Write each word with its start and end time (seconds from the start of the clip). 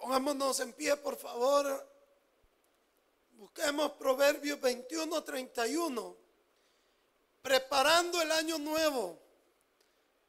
Pongámonos 0.00 0.58
en 0.60 0.72
pie, 0.72 0.96
por 0.96 1.14
favor. 1.18 1.86
Busquemos 3.32 3.92
Proverbios 3.92 4.58
21, 4.58 5.22
31. 5.22 6.16
Preparando 7.42 8.22
el 8.22 8.32
año 8.32 8.58
nuevo. 8.58 9.20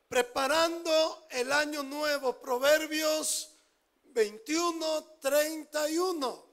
Preparando 0.10 1.26
el 1.30 1.54
año 1.54 1.84
nuevo. 1.84 2.42
Proverbios 2.42 3.56
21, 4.04 5.04
31. 5.22 6.52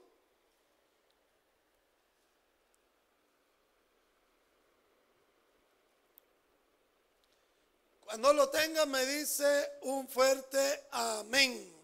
Cuando 7.99 8.33
lo 8.33 8.49
tenga 8.49 8.85
me 8.85 9.05
dice 9.05 9.73
un 9.81 10.07
fuerte 10.07 10.87
amén. 10.91 11.78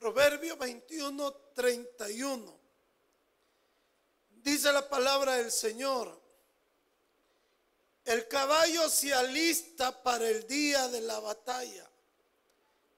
Proverbio 0.00 0.56
21, 0.56 1.32
31. 1.54 2.58
Dice 4.30 4.72
la 4.72 4.88
palabra 4.88 5.34
del 5.34 5.52
Señor. 5.52 6.18
El 8.06 8.26
caballo 8.26 8.88
se 8.88 9.12
alista 9.12 10.02
para 10.02 10.26
el 10.26 10.46
día 10.46 10.88
de 10.88 11.02
la 11.02 11.20
batalla, 11.20 11.86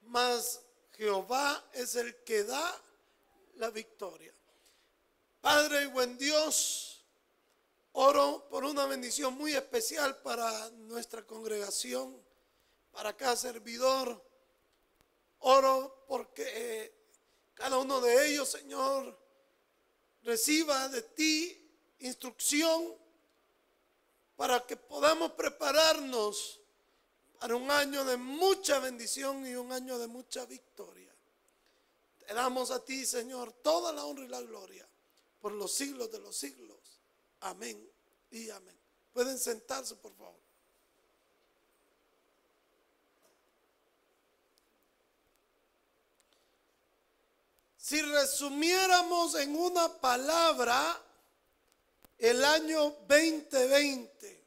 mas 0.02 0.61
Jehová 0.92 1.69
es 1.73 1.97
el 1.97 2.23
que 2.23 2.45
da 2.45 2.80
la 3.56 3.70
victoria. 3.70 4.33
Padre 5.41 5.83
y 5.83 5.87
buen 5.87 6.16
Dios, 6.16 7.05
oro 7.95 8.47
por 8.48 8.62
una 8.64 8.87
bendición 8.87 9.34
muy 9.34 9.55
especial 9.55 10.23
para 10.23 10.70
nuestra 10.70 11.27
congregación, 11.27 12.16
para 12.92 13.16
cada 13.16 13.34
servidor. 13.34 14.31
Oro 15.42 16.05
porque 16.09 16.95
cada 17.55 17.78
uno 17.78 18.00
de 18.00 18.28
ellos, 18.28 18.50
Señor, 18.50 19.19
reciba 20.22 20.89
de 20.89 21.03
ti 21.03 21.58
instrucción 22.00 22.94
para 24.36 24.67
que 24.67 24.77
podamos 24.77 25.33
prepararnos 25.33 26.61
para 27.39 27.56
un 27.56 27.70
año 27.70 28.05
de 28.05 28.17
mucha 28.17 28.78
bendición 28.78 29.47
y 29.47 29.55
un 29.55 29.72
año 29.72 29.98
de 29.98 30.06
mucha 30.06 30.44
victoria. 30.47 31.12
Te 32.19 32.34
damos 32.34 32.70
a 32.70 32.84
ti, 32.84 33.05
Señor, 33.05 33.52
toda 33.62 33.92
la 33.92 34.05
honra 34.05 34.24
y 34.24 34.28
la 34.28 34.41
gloria 34.41 34.89
por 35.41 35.52
los 35.52 35.72
siglos 35.72 36.11
de 36.11 36.20
los 36.20 36.36
siglos. 36.36 37.00
Amén 37.41 37.91
y 38.30 38.48
amén. 38.50 38.78
Pueden 39.12 39.39
sentarse, 39.39 39.97
por 39.97 40.14
favor. 40.14 40.42
Si 47.83 48.00
resumiéramos 48.00 49.34
en 49.34 49.56
una 49.56 49.88
palabra 49.88 51.02
el 52.16 52.44
año 52.44 52.94
2020, 53.08 54.44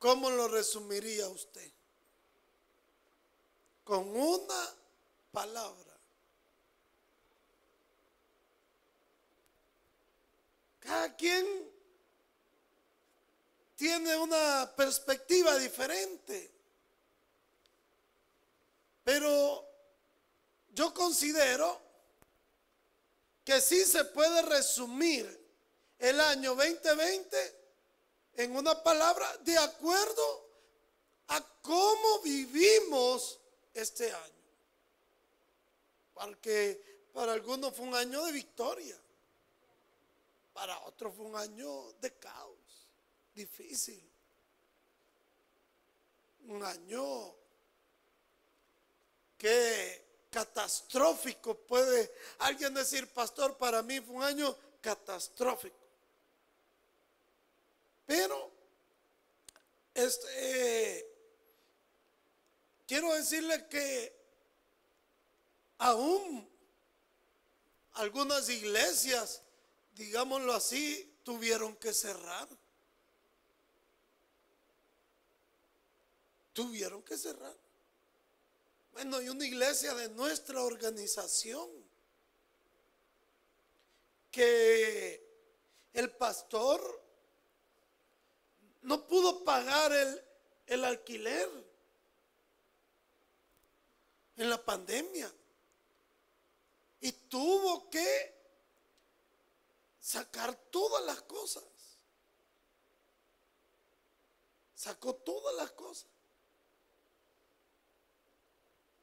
¿cómo 0.00 0.28
lo 0.28 0.48
resumiría 0.48 1.28
usted? 1.28 1.70
Con 3.84 4.08
una 4.08 4.74
palabra. 5.30 5.96
Cada 10.80 11.14
quien 11.14 11.46
tiene 13.76 14.16
una 14.16 14.68
perspectiva 14.74 15.56
diferente. 15.58 16.50
Pero 19.04 19.69
yo 20.74 20.94
considero 20.94 21.80
que 23.44 23.60
sí 23.60 23.84
se 23.84 24.04
puede 24.04 24.42
resumir 24.42 25.40
el 25.98 26.20
año 26.20 26.54
2020 26.54 27.60
en 28.34 28.56
una 28.56 28.82
palabra 28.82 29.36
de 29.38 29.58
acuerdo 29.58 30.48
a 31.28 31.40
cómo 31.62 32.20
vivimos 32.22 33.38
este 33.74 34.12
año. 34.12 34.34
Porque 36.14 37.08
para 37.12 37.32
algunos 37.32 37.74
fue 37.74 37.86
un 37.86 37.94
año 37.94 38.24
de 38.24 38.32
victoria, 38.32 38.96
para 40.52 40.78
otros 40.80 41.14
fue 41.14 41.26
un 41.26 41.36
año 41.36 41.92
de 42.00 42.12
caos, 42.14 42.88
difícil, 43.34 44.02
un 46.46 46.62
año 46.62 47.34
que 49.36 50.09
catastrófico. 50.30 51.54
Puede 51.54 52.12
alguien 52.38 52.72
decir, 52.74 53.06
pastor, 53.12 53.56
para 53.56 53.82
mí 53.82 54.00
fue 54.00 54.16
un 54.16 54.22
año 54.22 54.56
catastrófico. 54.80 55.76
Pero, 58.06 58.50
este, 59.94 61.06
quiero 62.86 63.14
decirle 63.14 63.68
que 63.68 64.16
aún 65.78 66.48
algunas 67.92 68.48
iglesias, 68.48 69.42
digámoslo 69.92 70.52
así, 70.52 71.18
tuvieron 71.22 71.76
que 71.76 71.92
cerrar. 71.92 72.48
Tuvieron 76.52 77.02
que 77.02 77.16
cerrar. 77.16 77.56
Bueno, 79.02 79.16
hay 79.16 79.30
una 79.30 79.46
iglesia 79.46 79.94
de 79.94 80.10
nuestra 80.10 80.62
organización 80.62 81.70
que 84.30 85.26
el 85.94 86.10
pastor 86.16 87.02
no 88.82 89.06
pudo 89.06 89.42
pagar 89.42 89.90
el, 89.90 90.22
el 90.66 90.84
alquiler 90.84 91.48
en 94.36 94.50
la 94.50 94.62
pandemia 94.62 95.32
y 97.00 97.10
tuvo 97.10 97.88
que 97.88 98.34
sacar 99.98 100.54
todas 100.70 101.02
las 101.06 101.22
cosas. 101.22 101.64
Sacó 104.74 105.14
todas 105.14 105.54
las 105.56 105.70
cosas 105.70 106.19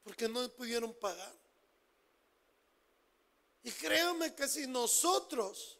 porque 0.07 0.29
no 0.29 0.47
pudieron 0.53 0.94
pagar. 0.94 1.35
Y 3.62 3.72
créanme 3.72 4.34
que 4.34 4.47
si 4.47 4.66
nosotros 4.66 5.78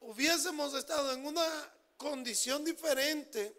hubiésemos 0.00 0.72
estado 0.72 1.12
en 1.12 1.26
una 1.26 1.46
condición 1.98 2.64
diferente, 2.64 3.54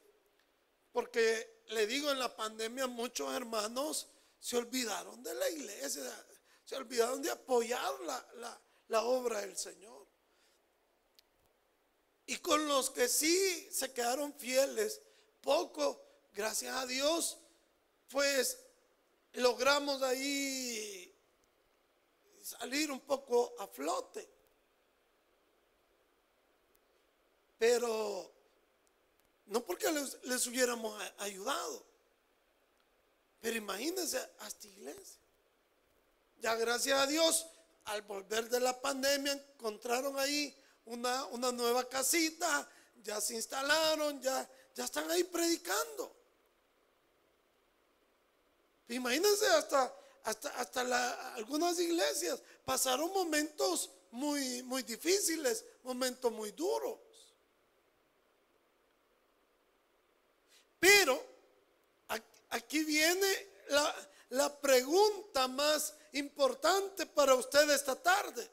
porque 0.92 1.62
le 1.68 1.86
digo, 1.86 2.10
en 2.10 2.18
la 2.18 2.36
pandemia 2.36 2.88
muchos 2.88 3.32
hermanos 3.36 4.08
se 4.40 4.58
olvidaron 4.58 5.22
de 5.22 5.36
la 5.36 5.48
iglesia, 5.52 6.26
se 6.66 6.76
olvidaron 6.76 7.22
de 7.22 7.30
apoyar 7.30 8.00
la, 8.00 8.62
la 8.88 9.04
obra 9.04 9.42
del 9.42 9.56
Señor. 9.56 10.08
Y 12.26 12.38
con 12.38 12.68
los 12.68 12.90
que 12.90 13.08
sí 13.08 13.70
se 13.72 13.94
quedaron 13.94 14.34
fieles, 14.34 15.04
poco, 15.40 16.04
gracias 16.34 16.76
a 16.76 16.88
Dios, 16.88 17.38
pues 18.10 18.58
logramos 19.34 20.02
ahí 20.02 21.16
salir 22.42 22.92
un 22.92 23.00
poco 23.02 23.54
a 23.60 23.68
flote. 23.68 24.28
Pero 27.58 28.32
no 29.48 29.66
porque 29.66 29.92
les, 30.24 30.48
hubiéramos 30.48 31.02
ayudado, 31.18 31.86
pero 33.42 33.58
imagínense 33.58 34.18
hasta 34.40 34.68
iglesia. 34.68 35.20
Ya 36.38 36.56
gracias 36.56 37.00
a 37.00 37.06
Dios, 37.06 37.46
al 37.86 38.02
volver 38.04 38.50
de 38.50 38.62
la 38.62 38.80
pandemia, 38.80 39.34
encontraron 39.34 40.18
ahí 40.18 40.56
una, 40.86 41.26
una 41.26 41.52
nueva 41.52 41.88
casita, 41.90 42.70
ya 43.04 43.20
se 43.20 43.36
instalaron, 43.36 44.22
ya, 44.22 44.50
ya 44.74 44.86
están 44.86 45.12
ahí 45.12 45.26
predicando. 45.26 46.19
Imagínense 48.90 49.46
hasta, 49.48 49.96
hasta, 50.24 50.50
hasta 50.60 51.34
algunas 51.36 51.80
iglesias 51.80 52.42
pasaron 52.66 53.14
momentos 53.14 53.92
muy, 54.12 54.64
muy 54.64 54.84
difíciles, 54.84 55.64
momentos 55.84 56.32
muy 56.32 56.52
duros. 56.52 56.98
Pero 60.80 61.24
aquí 62.50 62.84
viene 62.84 63.48
la, 63.70 64.10
la 64.30 64.62
pregunta 64.62 65.48
más 65.48 65.94
importante 66.14 67.06
para 67.06 67.36
usted 67.36 67.70
esta 67.70 67.96
tarde. 67.96 68.50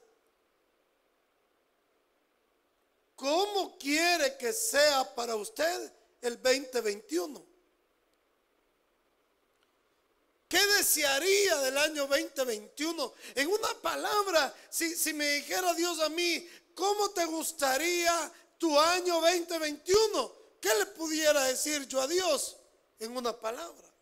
¿Cómo 3.14 3.78
quiere 3.78 4.36
que 4.36 4.52
sea 4.52 5.14
para 5.14 5.36
usted 5.36 5.90
el 6.20 6.42
2021? 6.42 7.55
¿Qué 10.48 10.64
desearía 10.78 11.56
del 11.58 11.76
año 11.76 12.06
2021? 12.06 13.14
En 13.34 13.48
una 13.48 13.74
palabra, 13.82 14.54
si, 14.70 15.12
me 15.12 15.26
dijera 15.32 15.74
Dios 15.74 15.98
a 16.00 16.08
mí, 16.08 16.48
¿cómo 16.74 17.10
te 17.10 17.24
gustaría 17.24 18.32
tu 18.56 18.78
año 18.78 19.20
2021? 19.20 20.32
¿Qué 20.60 20.72
le 20.78 20.86
pudiera 20.86 21.42
decir 21.44 21.88
yo 21.88 22.00
a 22.00 22.06
Dios 22.06 22.56
en 23.00 23.16
una 23.16 23.36
palabra? 23.36 23.92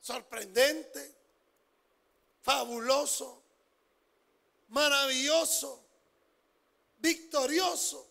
Sorprendente, 0.00 1.14
fabuloso, 2.42 3.40
maravilloso, 4.70 5.80
victorioso, 6.98 8.09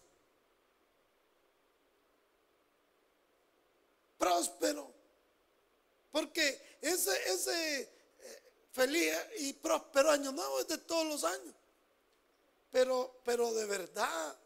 próspero. 4.19 4.93
Porque 6.11 6.77
ese, 6.81 7.31
ese 7.31 7.81
eh, 7.81 8.43
feliz 8.71 9.11
y 9.39 9.53
próspero 9.53 10.11
año 10.11 10.31
nuevo 10.31 10.59
es 10.59 10.67
de 10.67 10.77
todos 10.77 11.07
los 11.07 11.23
años. 11.23 11.55
Pero, 12.71 13.21
pero 13.25 13.51
de 13.53 13.65
verdad 13.65 14.37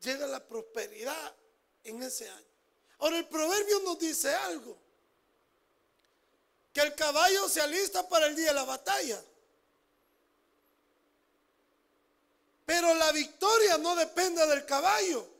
llega 0.00 0.26
la 0.26 0.46
prosperidad 0.46 1.34
en 1.84 2.02
ese 2.02 2.28
año. 2.28 2.46
Ahora 2.98 3.18
el 3.18 3.28
proverbio 3.28 3.80
nos 3.80 3.98
dice 3.98 4.34
algo. 4.34 4.76
Que 6.72 6.80
el 6.80 6.94
caballo 6.94 7.48
se 7.48 7.60
alista 7.60 8.06
para 8.08 8.26
el 8.26 8.34
día 8.34 8.48
de 8.48 8.54
la 8.54 8.64
batalla. 8.64 9.22
Pero 12.66 12.94
la 12.94 13.12
victoria 13.12 13.78
no 13.78 13.94
depende 13.94 14.44
del 14.46 14.66
caballo. 14.66 15.33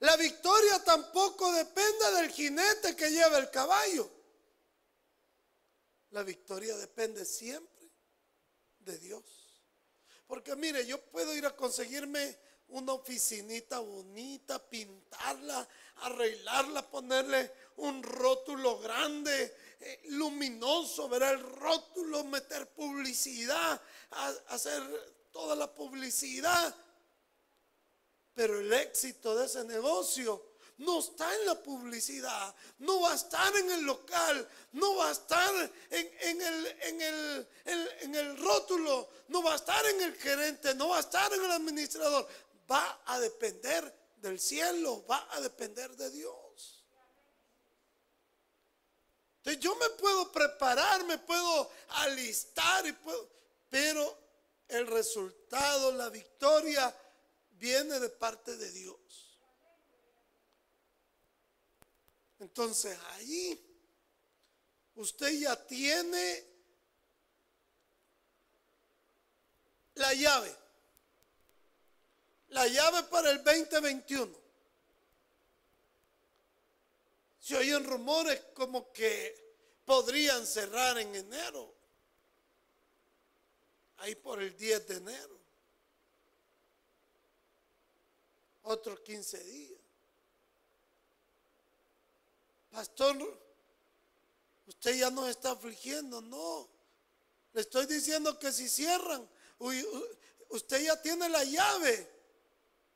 La 0.00 0.16
victoria 0.16 0.82
tampoco 0.82 1.52
depende 1.52 2.12
del 2.16 2.30
jinete 2.30 2.96
que 2.96 3.10
lleva 3.10 3.38
el 3.38 3.50
caballo. 3.50 4.10
La 6.10 6.22
victoria 6.22 6.76
depende 6.76 7.24
siempre 7.24 7.90
de 8.78 8.98
Dios. 8.98 9.24
Porque 10.26 10.56
mire, 10.56 10.86
yo 10.86 11.00
puedo 11.10 11.34
ir 11.34 11.44
a 11.44 11.54
conseguirme 11.54 12.38
una 12.68 12.92
oficinita 12.92 13.80
bonita, 13.80 14.58
pintarla, 14.70 15.68
arreglarla, 15.96 16.88
ponerle 16.88 17.52
un 17.76 18.02
rótulo 18.02 18.78
grande, 18.78 19.56
eh, 19.80 20.02
luminoso, 20.10 21.08
ver 21.08 21.22
el 21.24 21.40
rótulo, 21.40 22.24
meter 22.24 22.72
publicidad, 22.72 23.80
hacer 24.48 24.82
toda 25.30 25.54
la 25.56 25.72
publicidad. 25.74 26.74
Pero 28.40 28.58
el 28.58 28.72
éxito 28.72 29.36
de 29.36 29.44
ese 29.44 29.64
negocio 29.64 30.42
no 30.78 31.00
está 31.00 31.30
en 31.34 31.44
la 31.44 31.62
publicidad, 31.62 32.54
no 32.78 33.02
va 33.02 33.12
a 33.12 33.14
estar 33.14 33.54
en 33.54 33.70
el 33.70 33.82
local, 33.82 34.48
no 34.72 34.96
va 34.96 35.10
a 35.10 35.12
estar 35.12 35.54
en, 35.90 36.40
el, 36.40 36.66
en, 36.80 37.02
el, 37.02 37.48
en, 38.00 38.14
el 38.14 38.38
rótulo, 38.38 39.10
no 39.28 39.42
va 39.42 39.52
a 39.52 39.56
estar 39.56 39.84
en 39.84 40.00
el 40.00 40.14
gerente, 40.14 40.74
no 40.74 40.88
va 40.88 40.96
a 40.96 41.00
estar 41.00 41.30
en 41.34 41.44
el 41.44 41.50
administrador, 41.50 42.26
va 42.72 43.02
a 43.04 43.20
depender 43.20 43.94
del 44.16 44.40
cielo, 44.40 45.04
va 45.04 45.28
a 45.32 45.40
depender 45.42 45.94
de 45.94 46.08
Dios. 46.08 46.86
Entonces 49.36 49.62
yo 49.62 49.76
me 49.76 49.90
puedo 49.90 50.32
preparar, 50.32 51.04
me 51.04 51.18
puedo 51.18 51.70
alistar, 51.88 52.84
pero 53.68 54.18
el 54.66 54.86
resultado, 54.86 55.92
la 55.92 56.08
victoria, 56.08 56.96
viene 57.60 58.00
de 58.00 58.08
parte 58.08 58.56
de 58.56 58.72
Dios. 58.72 59.38
Entonces 62.38 62.98
ahí 63.12 63.60
usted 64.94 65.38
ya 65.38 65.54
tiene 65.66 66.44
la 69.94 70.14
llave. 70.14 70.56
La 72.48 72.66
llave 72.66 73.02
para 73.04 73.30
el 73.30 73.44
2021. 73.44 74.40
Se 77.40 77.56
oyen 77.56 77.84
rumores 77.84 78.40
como 78.54 78.90
que 78.92 79.54
podrían 79.84 80.46
cerrar 80.46 80.98
en 80.98 81.14
enero. 81.14 81.74
Ahí 83.98 84.14
por 84.14 84.40
el 84.40 84.56
10 84.56 84.88
de 84.88 84.96
enero. 84.96 85.39
Otros 88.62 89.00
15 89.00 89.38
días. 89.44 89.80
Pastor, 92.70 93.16
usted 94.66 94.94
ya 94.96 95.10
no 95.10 95.28
está 95.28 95.52
afligiendo, 95.52 96.20
no. 96.20 96.68
Le 97.52 97.62
estoy 97.62 97.86
diciendo 97.86 98.38
que 98.38 98.52
si 98.52 98.68
cierran, 98.68 99.28
usted 100.50 100.82
ya 100.82 101.00
tiene 101.02 101.28
la 101.28 101.42
llave 101.44 102.08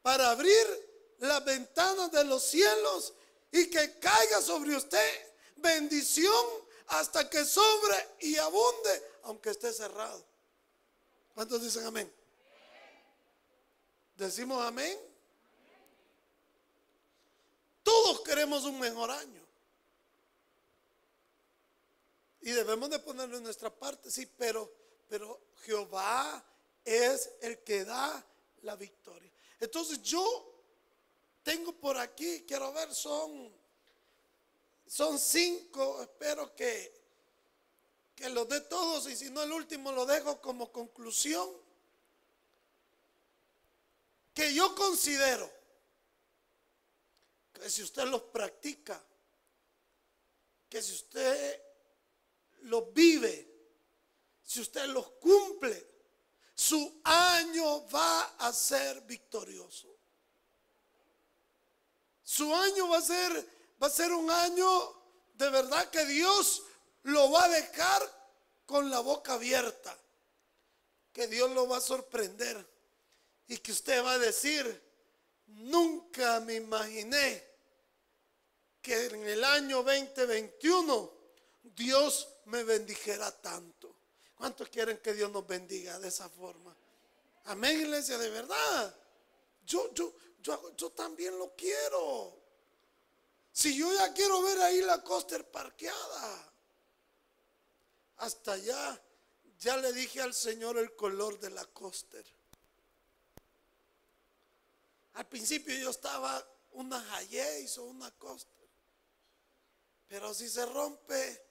para 0.03 0.31
abrir 0.31 1.15
las 1.19 1.45
ventanas 1.45 2.13
de 2.13 2.25
los 2.25 2.43
cielos 2.43 3.15
y 3.51 3.69
que 3.69 3.99
caiga 3.99 4.41
sobre 4.43 4.77
usted 4.77 5.35
bendición 5.57 6.45
hasta 6.89 7.29
que 7.29 7.45
sobre 7.45 7.97
y 8.21 8.37
abunde, 8.37 9.03
aunque 9.23 9.51
esté 9.51 9.73
cerrado. 9.73 10.25
¿Cuántos 11.35 11.63
dicen 11.63 11.85
amén? 11.87 12.13
¿Decimos 14.17 14.63
amén? 14.63 15.14
Todos 17.85 18.23
queremos 18.23 18.65
un 18.65 18.81
mejor 18.81 19.13
año. 19.13 19.45
Y 22.41 22.51
debemos 22.51 22.91
de 22.91 22.99
ponerlo 22.99 23.37
en 23.37 23.45
nuestra 23.45 23.71
parte, 23.71 24.11
sí, 24.11 24.27
pero, 24.27 24.71
pero 25.09 25.41
Jehová 25.63 26.45
es 26.85 27.31
el 27.41 27.59
que 27.61 27.85
da 27.85 28.25
la 28.63 28.77
victoria. 28.77 29.31
Entonces 29.61 30.03
yo 30.03 30.53
tengo 31.43 31.73
por 31.73 31.97
aquí, 31.97 32.45
quiero 32.47 32.73
ver, 32.73 32.93
son, 32.95 33.51
son 34.87 35.19
cinco, 35.19 36.03
espero 36.03 36.55
que, 36.55 36.93
que 38.15 38.29
los 38.31 38.49
dé 38.49 38.61
todos 38.63 39.09
y 39.09 39.17
si 39.17 39.31
no 39.31 39.43
el 39.43 39.53
último 39.53 39.93
lo 39.93 40.05
dejo 40.05 40.41
como 40.41 40.73
conclusión. 40.73 41.51
Que 44.35 44.53
yo 44.53 44.75
considero 44.75 45.51
que 47.55 47.71
si 47.71 47.83
usted 47.83 48.05
los 48.05 48.23
practica, 48.23 49.01
que 50.69 50.83
si 50.83 50.93
usted 50.93 51.63
los 52.63 52.93
vive, 52.93 53.49
si 54.43 54.61
usted 54.61 54.87
los 54.87 55.13
cumple, 55.13 55.95
su 56.55 57.01
año 57.05 57.89
va 57.89 58.37
a 58.39 58.53
ser 58.53 59.01
victorioso. 59.03 59.89
Su 62.23 62.55
año 62.55 62.89
va 62.89 62.99
a 62.99 63.03
ser 63.03 63.49
va 63.83 63.89
a 63.89 63.91
ser 63.91 64.13
un 64.13 64.31
año 64.31 65.03
de 65.35 65.51
verdad 65.51 65.91
que 65.91 66.05
Dios 66.07 66.63
lo 67.03 67.31
va 67.31 67.45
a 67.45 67.49
dejar 67.49 68.03
con 68.67 68.91
la 68.91 69.01
boca 69.01 69.35
abierta. 69.35 69.97
Que 71.13 71.27
Dios 71.29 71.51
lo 71.51 71.69
va 71.69 71.79
a 71.79 71.81
sorprender 71.81 72.67
y 73.47 73.59
que 73.59 73.73
usted 73.73 74.03
va 74.05 74.13
a 74.13 74.19
decir, 74.19 74.83
nunca 75.47 76.41
me 76.41 76.55
imaginé 76.55 77.43
que 78.81 79.07
en 79.07 79.27
el 79.27 79.43
año 79.45 79.83
2021 79.83 81.13
Dios 81.63 82.29
me 82.47 82.63
bendijera 82.65 83.31
tanto. 83.41 83.95
¿Cuántos 84.35 84.69
quieren 84.69 84.99
que 84.99 85.15
Dios 85.15 85.31
nos 85.31 85.47
bendiga 85.47 85.99
de 85.99 86.09
esa 86.09 86.29
forma? 86.29 86.77
Amén, 87.45 87.81
iglesia, 87.81 88.19
de 88.19 88.31
verdad. 88.31 88.95
Yo, 89.65 89.93
yo, 89.95 90.15
yo, 90.43 90.77
yo 90.77 90.91
también 90.91 91.39
lo 91.39 91.55
quiero. 91.55 92.39
Si 93.53 93.77
yo 93.77 93.93
ya 93.95 94.13
quiero 94.13 94.43
ver 94.43 94.59
ahí 94.61 94.81
la 94.83 95.03
coaster 95.03 95.49
parqueada. 95.51 96.53
Hasta 98.17 98.53
allá, 98.53 99.03
ya 99.59 99.77
le 99.77 99.93
dije 99.93 100.21
al 100.21 100.35
Señor 100.35 100.77
el 100.79 100.95
color 100.95 101.39
de 101.41 101.51
la 101.51 101.65
coaster. 101.67 102.25
Al 105.15 105.27
principio 105.29 105.75
yo 105.77 105.91
estaba 105.91 106.47
una 106.73 107.15
Hayes 107.15 107.79
o 107.79 107.85
una 107.85 108.11
coaster. 108.13 108.69
Pero 110.09 110.35
si 110.35 110.49
se 110.49 110.67
rompe 110.67 111.45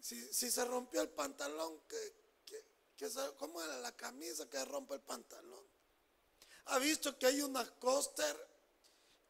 si, 0.00 0.50
se 0.50 0.64
rompió 0.64 1.02
el 1.02 1.10
pantalón, 1.10 1.82
¿cómo 3.36 3.62
era 3.62 3.78
la 3.78 3.94
camisa 3.96 4.48
que 4.48 4.64
rompe 4.64 4.94
el 4.94 5.02
pantalón? 5.02 5.64
¿Ha 6.66 6.78
visto 6.78 7.18
que 7.18 7.26
hay 7.26 7.42
unas 7.42 7.70
coaster 7.72 8.36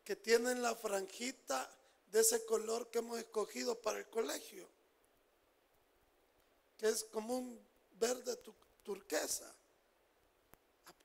que 0.04 0.16
tienen 0.16 0.62
la 0.62 0.75
franjita 0.75 1.71
de 2.07 2.21
ese 2.21 2.45
color 2.45 2.90
que 2.90 2.99
hemos 2.99 3.19
escogido 3.19 3.80
para 3.80 3.99
el 3.99 4.09
colegio? 4.09 4.69
Que 6.76 6.88
es 6.88 7.04
como 7.04 7.37
un 7.37 7.69
verde 7.92 8.37
turquesa. 8.83 9.54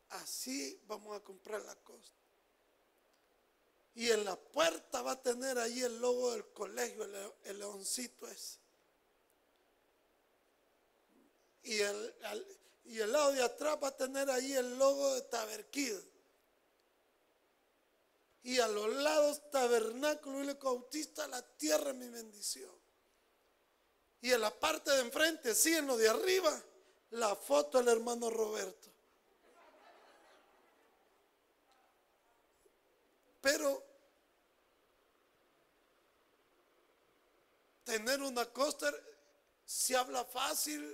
Así 0.10 0.82
vamos 0.88 1.16
a 1.16 1.24
comprar 1.24 1.62
la 1.64 1.76
costa. 1.76 2.25
Y 3.96 4.12
en 4.12 4.26
la 4.26 4.36
puerta 4.36 5.02
va 5.02 5.14
a 5.14 5.22
tener 5.22 5.58
ahí 5.58 5.82
el 5.82 6.00
logo 6.00 6.32
del 6.32 6.52
colegio, 6.52 7.06
el, 7.44 7.60
leoncito 7.60 8.28
ese. 8.28 8.60
Y 11.64 11.80
el, 11.80 12.16
y 12.84 13.00
el 13.00 13.12
lado 13.12 13.32
de 13.32 13.42
atrás 13.42 13.78
va 13.82 13.88
a 13.88 13.98
tener 13.98 14.30
ahí 14.30 14.54
el 14.54 14.78
logo 14.78 15.16
de 15.16 15.22
Taberquid. 15.22 15.96
Y 18.44 18.60
a 18.60 18.68
los 18.68 18.94
lados 18.98 19.50
tabernáculo 19.50 20.44
y 20.44 20.54
bautista, 20.54 21.28
la 21.28 21.42
tierra 21.42 21.94
mi 21.94 22.08
bendición. 22.10 22.76
Y 24.22 24.32
en 24.32 24.42
la 24.42 24.52
parte 24.52 24.92
de 24.92 25.02
enfrente, 25.02 25.56
sí, 25.56 25.74
en 25.74 25.88
lo 25.88 25.98
de 25.98 26.10
arriba, 26.10 26.62
la 27.12 27.36
foto 27.36 27.78
del 27.78 27.88
hermano 27.88 28.30
Roberto. 28.30 28.90
Pero 33.42 33.85
tener 37.86 38.22
una 38.22 38.46
coaster 38.52 38.94
se 39.64 39.96
habla 39.96 40.26
fácil 40.26 40.94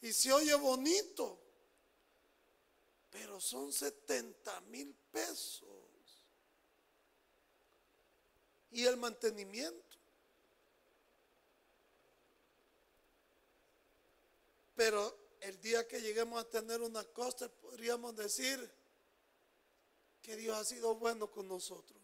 y 0.00 0.12
se 0.12 0.32
oye 0.32 0.54
bonito, 0.54 1.38
pero 3.10 3.40
son 3.40 3.72
70 3.72 4.60
mil 4.62 4.94
pesos 5.10 5.66
y 8.70 8.84
el 8.84 8.96
mantenimiento. 8.96 9.98
Pero 14.76 15.36
el 15.40 15.60
día 15.60 15.86
que 15.86 16.00
lleguemos 16.00 16.40
a 16.40 16.48
tener 16.48 16.80
una 16.80 17.04
costa, 17.04 17.48
podríamos 17.48 18.16
decir 18.16 18.72
que 20.22 20.36
Dios 20.36 20.56
ha 20.56 20.64
sido 20.64 20.94
bueno 20.94 21.30
con 21.30 21.48
nosotros. 21.48 22.00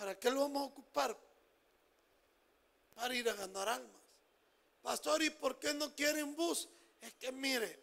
¿Para 0.00 0.18
qué 0.18 0.30
lo 0.30 0.40
vamos 0.40 0.62
a 0.62 0.64
ocupar? 0.64 1.14
Para 2.94 3.14
ir 3.14 3.28
a 3.28 3.34
ganar 3.34 3.68
almas. 3.68 4.00
Pastor, 4.80 5.22
¿y 5.22 5.28
por 5.28 5.58
qué 5.58 5.74
no 5.74 5.94
quieren 5.94 6.34
bus? 6.34 6.70
Es 7.02 7.12
que 7.14 7.30
mire, 7.30 7.78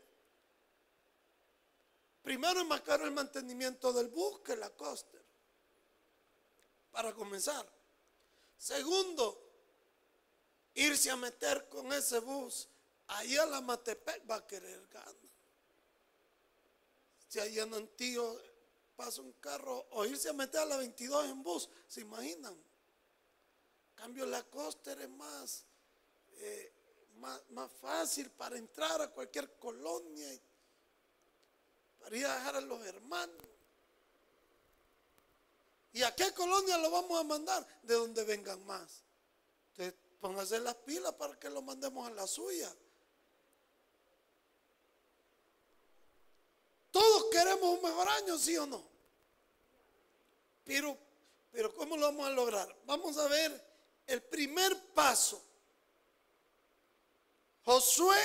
Primero 2.24 2.60
es 2.60 2.66
más 2.66 2.82
caro 2.82 3.06
el 3.06 3.12
mantenimiento 3.12 3.94
del 3.94 4.08
bus 4.08 4.40
que 4.40 4.56
la 4.56 4.70
coaster. 4.72 5.22
Para 6.92 7.14
comenzar. 7.14 7.66
Segundo, 8.58 9.40
irse 10.74 11.12
a 11.12 11.16
meter 11.16 11.70
con 11.70 11.94
ese 11.94 12.20
bus 12.20 12.68
ahí 13.10 13.38
a 13.38 13.46
la 13.46 13.62
Matepec 13.62 14.30
va 14.30 14.38
a 14.38 14.48
querer 14.48 14.88
ganar. 14.88 15.16
Si 17.30 17.40
allá 17.40 17.64
en 17.64 17.76
Antío 17.76 18.42
pasa 18.98 19.22
un 19.22 19.32
carro 19.34 19.88
o 19.92 20.06
irse 20.06 20.28
a 20.28 20.34
meter 20.34 20.60
a 20.60 20.66
la 20.66 20.78
22 20.78 21.30
en 21.30 21.44
bus, 21.44 21.70
¿se 21.88 22.02
imaginan? 22.02 22.58
cambio 23.98 24.26
la 24.28 24.44
coaster 24.44 25.02
es 25.02 25.10
más, 25.10 25.66
eh, 26.38 26.72
más, 27.18 27.42
más, 27.50 27.72
fácil 27.82 28.30
para 28.30 28.58
entrar 28.58 29.02
a 29.02 29.10
cualquier 29.10 29.58
colonia 29.58 30.34
y 30.34 30.42
para 32.00 32.16
ir 32.16 32.26
a 32.26 32.36
dejar 32.36 32.56
a 32.58 32.62
los 32.62 32.86
hermanos. 32.86 33.46
¿Y 35.94 36.04
a 36.04 36.14
qué 36.16 36.32
colonia 36.34 36.78
lo 36.78 36.92
vamos 36.92 37.20
a 37.20 37.24
mandar? 37.24 37.68
De 37.82 37.96
donde 37.96 38.24
vengan 38.24 38.64
más. 38.68 39.02
Entonces, 39.72 39.96
pónganse 40.20 40.60
las 40.60 40.76
pilas 40.76 41.14
para 41.16 41.40
que 41.40 41.50
lo 41.50 41.64
mandemos 41.64 42.08
a 42.08 42.12
la 42.12 42.28
suya. 42.28 42.72
Todos 46.98 47.26
queremos 47.30 47.76
un 47.76 47.82
mejor 47.84 48.10
año, 48.10 48.40
¿sí 48.40 48.58
o 48.58 48.66
no? 48.66 48.84
Pero, 50.64 50.98
pero 51.52 51.72
¿cómo 51.76 51.96
lo 51.96 52.08
vamos 52.08 52.26
a 52.26 52.32
lograr? 52.32 52.76
Vamos 52.86 53.20
a 53.20 53.28
ver 53.28 53.64
el 54.08 54.24
primer 54.24 54.76
paso. 54.96 55.40
Josué 57.64 58.18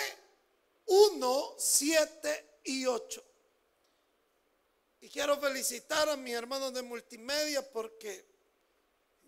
1, 0.87 1.55
7 1.59 2.61
y 2.64 2.87
8. 2.87 3.23
Y 5.02 5.11
quiero 5.11 5.38
felicitar 5.38 6.09
a 6.09 6.17
mis 6.17 6.33
hermanos 6.33 6.73
de 6.73 6.81
multimedia 6.81 7.71
porque 7.73 8.25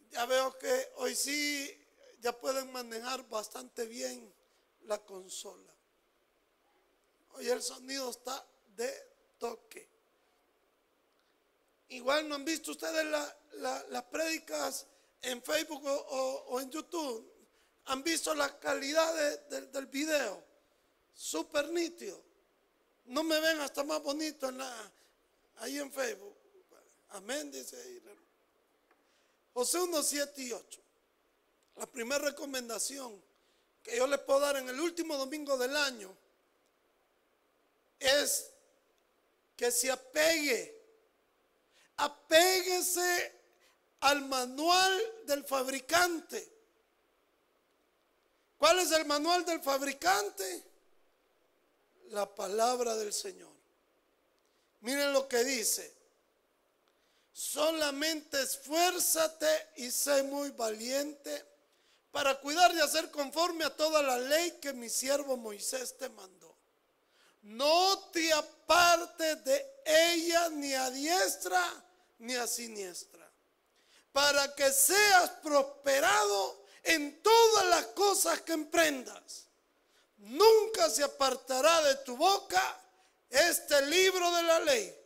ya 0.08 0.24
veo 0.24 0.56
que 0.56 0.92
hoy 0.96 1.14
sí 1.14 1.86
ya 2.20 2.32
pueden 2.32 2.72
manejar 2.72 3.28
bastante 3.28 3.84
bien 3.84 4.34
la 4.84 5.04
consola. 5.04 5.74
Hoy 7.32 7.50
el 7.50 7.62
sonido 7.62 8.08
está 8.08 8.42
de 8.68 9.13
toque. 9.38 9.88
Igual 11.88 12.28
no 12.28 12.34
han 12.34 12.44
visto 12.44 12.72
ustedes 12.72 13.06
las 13.54 14.02
prédicas 14.04 14.86
en 15.22 15.42
Facebook 15.42 15.82
o, 15.84 16.60
en 16.60 16.70
YouTube. 16.70 17.30
Han 17.86 18.02
visto 18.02 18.34
la 18.34 18.58
calidad 18.58 19.14
del 19.48 19.86
video. 19.86 20.42
Súper 21.14 21.70
nítido. 21.70 22.20
No 23.06 23.22
me 23.22 23.38
ven 23.38 23.60
hasta 23.60 23.84
más 23.84 24.02
bonito 24.02 24.48
en 24.48 24.58
la, 24.58 24.92
ahí 25.58 25.78
en 25.78 25.92
Facebook. 25.92 26.36
Amén, 27.10 27.50
dice. 27.50 28.02
José 29.52 29.78
1, 29.78 30.02
7 30.02 30.42
y 30.42 30.52
8. 30.52 30.80
La 31.76 31.86
primera 31.86 32.24
recomendación 32.24 33.22
que 33.82 33.96
yo 33.96 34.06
le 34.06 34.18
puedo 34.18 34.40
dar 34.40 34.56
en 34.56 34.68
el 34.68 34.80
último 34.80 35.16
domingo 35.16 35.56
del 35.56 35.76
año 35.76 36.16
es 38.00 38.53
que 39.56 39.70
se 39.70 39.90
apegue, 39.90 40.74
apéguese 41.96 43.32
al 44.00 44.22
manual 44.26 45.02
del 45.26 45.44
fabricante. 45.44 46.52
¿Cuál 48.56 48.78
es 48.80 48.92
el 48.92 49.04
manual 49.04 49.44
del 49.44 49.60
fabricante? 49.60 50.64
La 52.10 52.32
palabra 52.34 52.96
del 52.96 53.12
Señor. 53.12 53.52
Miren 54.80 55.12
lo 55.12 55.26
que 55.28 55.42
dice. 55.44 55.94
Solamente 57.32 58.40
esfuérzate 58.42 59.70
y 59.76 59.90
sé 59.90 60.22
muy 60.22 60.50
valiente 60.50 61.44
para 62.12 62.38
cuidar 62.38 62.72
de 62.72 62.80
hacer 62.80 63.10
conforme 63.10 63.64
a 63.64 63.74
toda 63.74 64.00
la 64.02 64.18
ley 64.18 64.58
que 64.60 64.72
mi 64.72 64.88
siervo 64.88 65.36
Moisés 65.36 65.98
te 65.98 66.08
mandó. 66.10 66.53
No 67.44 67.98
te 68.10 68.32
apartes 68.32 69.44
de 69.44 69.82
ella 69.84 70.48
ni 70.48 70.72
a 70.72 70.90
diestra 70.90 71.62
ni 72.18 72.34
a 72.34 72.46
siniestra, 72.46 73.30
para 74.12 74.54
que 74.54 74.72
seas 74.72 75.30
prosperado 75.42 76.64
en 76.82 77.22
todas 77.22 77.66
las 77.66 77.86
cosas 77.88 78.40
que 78.40 78.52
emprendas. 78.54 79.44
Nunca 80.16 80.88
se 80.88 81.02
apartará 81.02 81.82
de 81.82 81.96
tu 81.96 82.16
boca 82.16 82.80
este 83.28 83.82
libro 83.88 84.30
de 84.30 84.42
la 84.42 84.60
ley, 84.60 84.96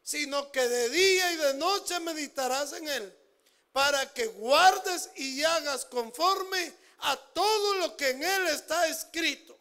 sino 0.00 0.52
que 0.52 0.68
de 0.68 0.88
día 0.90 1.32
y 1.32 1.36
de 1.36 1.54
noche 1.54 1.98
meditarás 1.98 2.74
en 2.74 2.88
él, 2.88 3.18
para 3.72 4.12
que 4.14 4.26
guardes 4.26 5.10
y 5.16 5.42
hagas 5.42 5.84
conforme 5.84 6.72
a 6.98 7.16
todo 7.16 7.74
lo 7.74 7.96
que 7.96 8.10
en 8.10 8.22
él 8.22 8.46
está 8.48 8.86
escrito, 8.86 9.58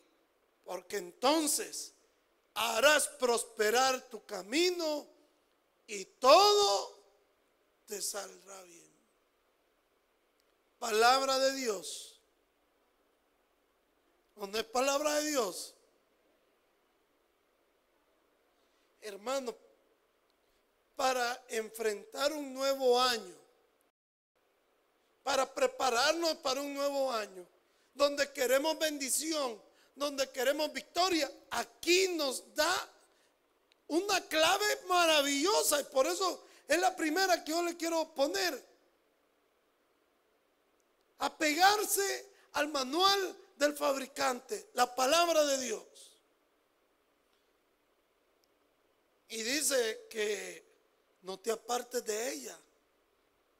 porque 0.63 0.97
entonces 0.97 1.93
harás 2.57 3.07
prosperar 3.07 4.01
tu 4.09 4.25
camino 4.25 5.07
y 5.87 6.05
todo 6.05 6.99
te 7.85 8.01
saldrá 8.01 8.61
bien. 8.63 8.91
Palabra 10.79 11.39
de 11.39 11.53
Dios. 11.53 12.19
¿O 14.35 14.45
no 14.45 14.57
es 14.57 14.65
palabra 14.65 15.15
de 15.15 15.31
Dios? 15.31 15.73
hermano, 19.07 19.55
para 20.95 21.43
enfrentar 21.49 22.33
un 22.33 22.53
nuevo 22.53 22.99
año, 22.99 23.35
para 25.23 25.51
prepararnos 25.53 26.35
para 26.37 26.61
un 26.61 26.73
nuevo 26.73 27.11
año, 27.11 27.45
donde 27.93 28.31
queremos 28.33 28.77
bendición, 28.77 29.61
donde 29.97 30.29
queremos 30.29 30.71
victoria, 30.71 31.29
aquí 31.49 32.09
nos 32.09 32.53
da 32.55 32.89
una 33.87 34.21
clave 34.27 34.65
maravillosa 34.87 35.81
y 35.81 35.83
por 35.85 36.05
eso 36.05 36.43
es 36.67 36.79
la 36.79 36.95
primera 36.95 37.43
que 37.43 37.51
yo 37.51 37.63
le 37.63 37.75
quiero 37.75 38.13
poner. 38.13 38.65
Apegarse 41.19 42.31
al 42.53 42.67
manual 42.67 43.37
del 43.57 43.75
fabricante, 43.75 44.69
la 44.73 44.93
palabra 44.93 45.43
de 45.45 45.57
Dios. 45.59 45.83
Y 49.29 49.41
dice 49.41 50.07
que 50.09 50.65
no 51.23 51.39
te 51.39 51.51
apartes 51.51 52.05
de 52.05 52.33
ella, 52.33 52.57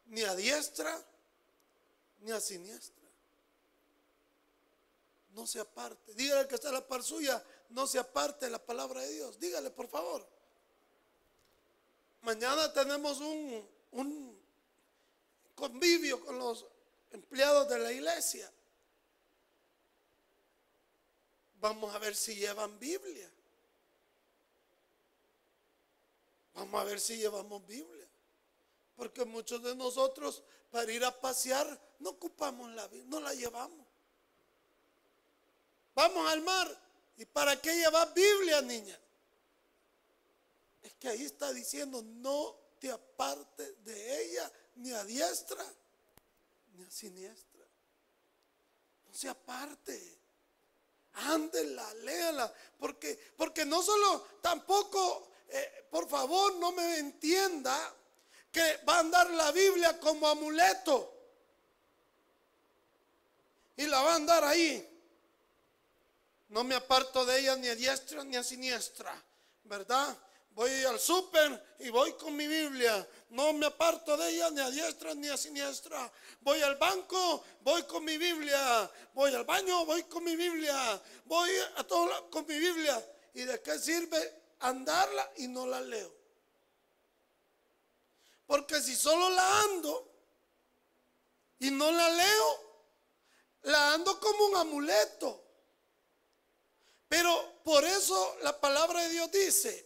ni 0.06 0.22
a 0.22 0.36
diestra, 0.36 1.04
ni 2.20 2.32
a 2.32 2.40
siniestra. 2.40 2.97
No 5.38 5.46
se 5.46 5.60
aparte. 5.60 6.16
Dígale 6.16 6.48
que 6.48 6.56
está 6.56 6.72
la 6.72 6.86
par 6.86 7.04
suya, 7.04 7.42
no 7.70 7.86
se 7.86 8.00
aparte 8.00 8.48
de 8.48 8.52
la 8.52 8.58
palabra 8.58 9.02
de 9.02 9.14
Dios. 9.14 9.40
Dígale, 9.40 9.70
por 9.70 9.88
favor. 9.88 10.28
mañana 12.22 12.74
tenemos 12.74 13.20
un, 13.20 13.70
un 13.92 14.42
convivio 15.54 16.26
con 16.26 16.40
los 16.40 16.66
empleados 17.12 17.70
de 17.70 17.78
la 17.78 17.92
iglesia. 17.92 18.52
Vamos 21.60 21.94
a 21.94 22.00
ver 22.00 22.16
si 22.16 22.36
llevan 22.36 22.80
Biblia. 22.80 23.32
Vamos 26.56 26.82
a 26.82 26.84
ver 26.84 27.00
si 27.00 27.16
llevamos 27.16 27.64
Biblia. 27.68 28.10
Porque 28.96 29.24
muchos 29.24 29.62
de 29.62 29.76
nosotros 29.76 30.44
para 30.72 30.92
ir 30.92 31.06
a 31.06 31.22
pasear 31.22 31.80
no 32.00 32.10
ocupamos 32.10 32.72
la 32.72 32.88
Biblia, 32.88 33.08
no 33.08 33.20
la 33.20 33.36
llevamos. 33.36 33.87
Vamos 35.98 36.30
al 36.30 36.44
mar. 36.44 36.80
¿Y 37.18 37.26
para 37.26 37.60
qué 37.60 37.76
llevar 37.76 38.14
Biblia, 38.14 38.62
niña? 38.62 38.98
Es 40.84 40.94
que 40.94 41.08
ahí 41.08 41.24
está 41.24 41.52
diciendo, 41.52 42.04
no 42.04 42.56
te 42.80 42.92
apartes 42.92 43.84
de 43.84 44.24
ella 44.24 44.52
ni 44.76 44.92
a 44.92 45.04
diestra 45.04 45.66
ni 46.76 46.84
a 46.84 46.92
siniestra. 46.92 47.66
No 49.08 49.14
se 49.16 49.28
aparte. 49.28 50.20
Ándela, 51.14 51.92
léala. 51.96 52.54
Porque, 52.78 53.20
porque 53.36 53.66
no 53.66 53.82
solo, 53.82 54.22
tampoco, 54.40 55.32
eh, 55.50 55.88
por 55.90 56.08
favor, 56.08 56.58
no 56.58 56.74
me 56.74 57.00
entienda 57.00 57.96
que 58.52 58.82
va 58.88 58.98
a 58.98 59.00
andar 59.00 59.32
la 59.32 59.52
Biblia 59.52 60.00
como 60.00 60.28
amuleto. 60.28 61.12
Y 63.78 63.88
la 63.88 64.00
va 64.04 64.14
a 64.14 64.16
andar 64.18 64.44
ahí. 64.44 64.94
No 66.50 66.64
me 66.64 66.76
aparto 66.76 67.26
de 67.26 67.40
ella 67.40 67.56
ni 67.56 67.68
a 67.68 67.76
diestra 67.76 68.24
ni 68.24 68.36
a 68.36 68.44
siniestra, 68.44 69.22
¿verdad? 69.64 70.18
Voy 70.52 70.72
al 70.86 71.00
súper 71.00 71.76
y 71.80 71.90
voy 71.90 72.14
con 72.14 72.36
mi 72.36 72.48
Biblia. 72.48 73.08
No 73.30 73.54
me 73.54 73.68
aparto 73.68 74.18
de 74.18 74.30
ella 74.30 74.50
ni 74.50 74.62
a 74.62 74.70
diestra 74.72 75.14
ni 75.14 75.28
a 75.28 75.38
siniestra. 75.38 76.12
Voy 76.42 76.62
al 76.64 76.78
banco, 76.78 77.44
voy 77.62 77.84
con 77.84 78.04
mi 78.04 78.18
Biblia. 78.18 78.90
Voy 79.14 79.36
al 79.36 79.44
baño, 79.44 79.86
voy 79.86 80.04
con 80.06 80.24
mi 80.24 80.36
Biblia. 80.36 81.00
Voy 81.26 81.52
a 81.76 81.84
todo 81.84 82.30
con 82.32 82.48
mi 82.48 82.58
Biblia. 82.58 83.06
¿Y 83.36 83.44
de 83.44 83.62
qué 83.62 83.78
sirve 83.78 84.42
andarla 84.62 85.32
y 85.36 85.48
no 85.48 85.68
la 85.68 85.80
leo? 85.80 86.12
Porque 88.48 88.82
si 88.82 88.96
solo 88.96 89.30
la 89.30 89.62
ando 89.62 90.12
y 91.60 91.70
no 91.70 91.92
la 91.92 92.10
leo, 92.10 92.82
la 93.64 93.94
ando 93.94 94.20
como 94.20 94.46
un 94.46 94.56
amuleto. 94.56 95.47
Pero 97.08 97.62
por 97.64 97.84
eso 97.86 98.38
la 98.42 98.60
palabra 98.60 99.02
de 99.04 99.10
Dios 99.10 99.32
dice, 99.32 99.86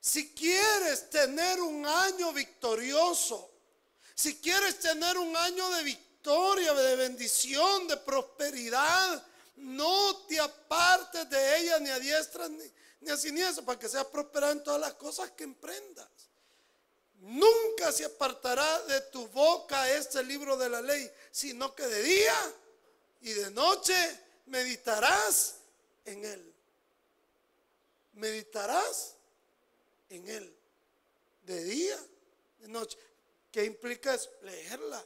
si 0.00 0.32
quieres 0.34 1.10
tener 1.10 1.60
un 1.60 1.86
año 1.86 2.32
victorioso, 2.32 3.50
si 4.14 4.40
quieres 4.40 4.78
tener 4.80 5.16
un 5.18 5.36
año 5.36 5.70
de 5.70 5.82
victoria, 5.84 6.74
de 6.74 6.96
bendición, 6.96 7.86
de 7.86 7.96
prosperidad, 7.98 9.24
no 9.56 10.16
te 10.26 10.40
apartes 10.40 11.28
de 11.30 11.58
ella 11.58 11.78
ni 11.80 11.90
a 11.90 11.98
diestra 11.98 12.48
ni, 12.48 12.64
ni 13.00 13.10
a 13.10 13.16
siniestra 13.16 13.64
para 13.64 13.78
que 13.78 13.88
seas 13.88 14.06
prosperado 14.06 14.52
en 14.52 14.64
todas 14.64 14.80
las 14.80 14.94
cosas 14.94 15.30
que 15.32 15.44
emprendas. 15.44 16.08
Nunca 17.20 17.90
se 17.92 18.04
apartará 18.04 18.80
de 18.82 19.00
tu 19.12 19.26
boca 19.28 19.90
este 19.92 20.22
libro 20.22 20.56
de 20.56 20.68
la 20.68 20.80
ley, 20.80 21.10
sino 21.32 21.74
que 21.74 21.86
de 21.86 22.02
día 22.02 22.54
y 23.22 23.32
de 23.32 23.50
noche 23.50 23.94
meditarás 24.46 25.56
en 26.04 26.24
él. 26.24 26.47
Meditarás 28.18 29.14
en 30.10 30.28
él. 30.28 30.54
De 31.42 31.64
día, 31.64 31.98
de 32.58 32.68
noche. 32.68 32.98
¿Qué 33.50 33.64
implica 33.64 34.14
eso? 34.14 34.30
Leerla. 34.42 35.02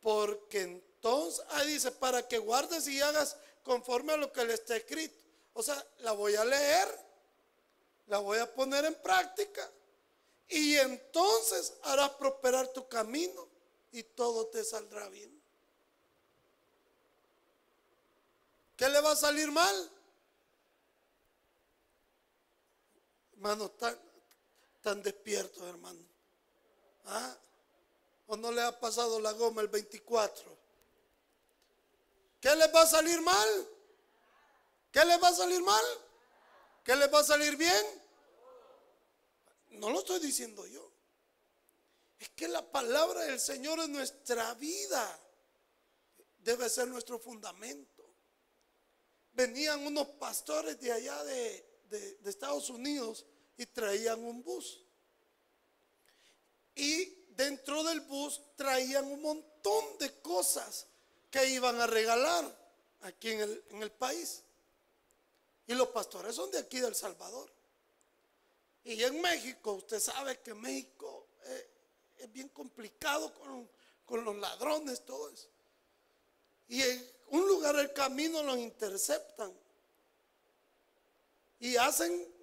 Porque 0.00 0.62
entonces, 0.62 1.44
ahí 1.50 1.68
dice, 1.68 1.92
para 1.92 2.26
que 2.26 2.38
guardes 2.38 2.88
y 2.88 3.00
hagas 3.00 3.36
conforme 3.62 4.14
a 4.14 4.16
lo 4.16 4.32
que 4.32 4.44
le 4.44 4.54
está 4.54 4.76
escrito. 4.76 5.14
O 5.52 5.62
sea, 5.62 5.86
la 5.98 6.12
voy 6.12 6.34
a 6.36 6.44
leer, 6.44 6.88
la 8.06 8.18
voy 8.18 8.38
a 8.38 8.52
poner 8.52 8.84
en 8.84 8.94
práctica 8.96 9.70
y 10.48 10.76
entonces 10.76 11.74
harás 11.82 12.10
prosperar 12.10 12.68
tu 12.72 12.88
camino 12.88 13.48
y 13.92 14.02
todo 14.02 14.46
te 14.46 14.64
saldrá 14.64 15.08
bien. 15.08 15.36
¿Qué 18.76 18.88
le 18.88 19.00
va 19.00 19.12
a 19.12 19.16
salir 19.16 19.50
mal? 19.50 19.92
Hermano, 23.36 23.70
tan, 23.72 23.98
tan 24.82 25.02
despiertos, 25.02 25.62
hermano. 25.62 26.00
¿Ah? 27.04 27.36
¿O 28.28 28.36
no 28.36 28.50
le 28.50 28.62
ha 28.62 28.80
pasado 28.80 29.20
la 29.20 29.32
goma 29.32 29.60
el 29.60 29.68
24? 29.68 30.56
¿Qué 32.40 32.56
le 32.56 32.66
va 32.68 32.82
a 32.82 32.86
salir 32.86 33.20
mal? 33.20 33.68
¿Qué 34.90 35.04
le 35.04 35.16
va 35.18 35.28
a 35.28 35.34
salir 35.34 35.62
mal? 35.62 35.84
¿Qué 36.82 36.96
le 36.96 37.06
va 37.08 37.20
a 37.20 37.24
salir 37.24 37.56
bien? 37.56 37.86
No 39.72 39.90
lo 39.90 39.98
estoy 39.98 40.18
diciendo 40.20 40.66
yo. 40.66 40.90
Es 42.18 42.30
que 42.30 42.48
la 42.48 42.62
palabra 42.62 43.20
del 43.22 43.38
Señor 43.38 43.78
en 43.80 43.92
nuestra 43.92 44.54
vida 44.54 45.20
debe 46.38 46.70
ser 46.70 46.88
nuestro 46.88 47.18
fundamento. 47.18 48.08
Venían 49.32 49.86
unos 49.86 50.08
pastores 50.10 50.80
de 50.80 50.92
allá 50.92 51.22
de, 51.24 51.75
Estados 52.24 52.70
Unidos 52.70 53.24
y 53.56 53.66
traían 53.66 54.24
un 54.24 54.42
bus. 54.42 54.82
Y 56.74 57.26
dentro 57.30 57.82
del 57.84 58.00
bus 58.02 58.40
traían 58.56 59.06
un 59.06 59.22
montón 59.22 59.98
de 59.98 60.20
cosas 60.20 60.86
que 61.30 61.48
iban 61.48 61.80
a 61.80 61.86
regalar 61.86 62.44
aquí 63.00 63.30
en 63.30 63.40
el, 63.40 63.64
en 63.70 63.82
el 63.82 63.92
país. 63.92 64.42
Y 65.66 65.74
los 65.74 65.88
pastores 65.88 66.34
son 66.34 66.50
de 66.50 66.58
aquí 66.58 66.80
del 66.80 66.94
Salvador. 66.94 67.50
Y 68.86 69.02
en 69.02 69.20
México, 69.20 69.72
usted 69.72 69.98
sabe 69.98 70.38
que 70.38 70.54
México 70.54 71.26
eh, 71.42 71.70
es 72.18 72.32
bien 72.32 72.48
complicado 72.50 73.34
con, 73.34 74.24
los 74.24 74.36
ladrones, 74.36 75.04
todo 75.04 75.28
eso. 75.28 75.48
Y 76.68 76.82
en 76.82 77.10
un 77.30 77.48
lugar 77.48 77.74
del 77.74 77.92
camino 77.92 78.44
los 78.44 78.56
interceptan. 78.58 79.52
Y 81.60 81.76
hacen 81.76 82.34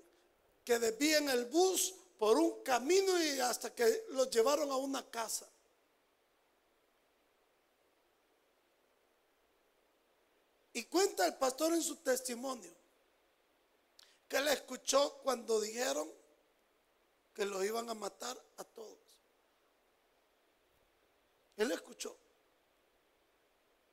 que 0.64 0.80
desvíen 0.80 1.30
el 1.30 1.46
bus 1.46 1.94
por 2.18 2.38
un 2.38 2.64
camino 2.64 3.22
y 3.22 3.40
hasta 3.40 3.74
que 3.74 4.06
los 4.10 4.30
llevaron 4.30 4.72
a 4.72 4.78
una 4.78 5.10
casa. 5.10 5.48
Y 10.74 10.86
cuenta 10.86 11.28
el 11.28 11.36
pastor 11.36 11.74
en 11.74 11.84
su 11.84 11.98
testimonio 11.98 12.74
que 14.28 14.38
él 14.38 14.48
escuchó 14.48 15.20
cuando 15.22 15.62
dijeron 15.62 16.12
que 17.34 17.46
lo 17.46 17.64
iban 17.64 17.90
a 17.90 17.94
matar 17.94 18.42
a 18.58 18.64
todos. 18.64 18.98
Él 21.58 21.72
escuchó. 21.72 22.18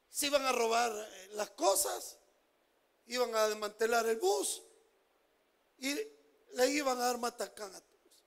Se 0.09 0.27
iban 0.27 0.45
a 0.47 0.53
robar 0.53 0.91
eh, 0.91 1.29
las 1.33 1.51
cosas, 1.51 2.17
iban 3.07 3.35
a 3.35 3.49
desmantelar 3.49 4.07
el 4.07 4.17
bus 4.17 4.63
y 5.81 5.95
le 6.55 6.71
iban 6.71 6.99
a 6.99 7.07
dar 7.07 7.19
matacán 7.19 7.75
a 7.75 7.81
todos. 7.81 8.25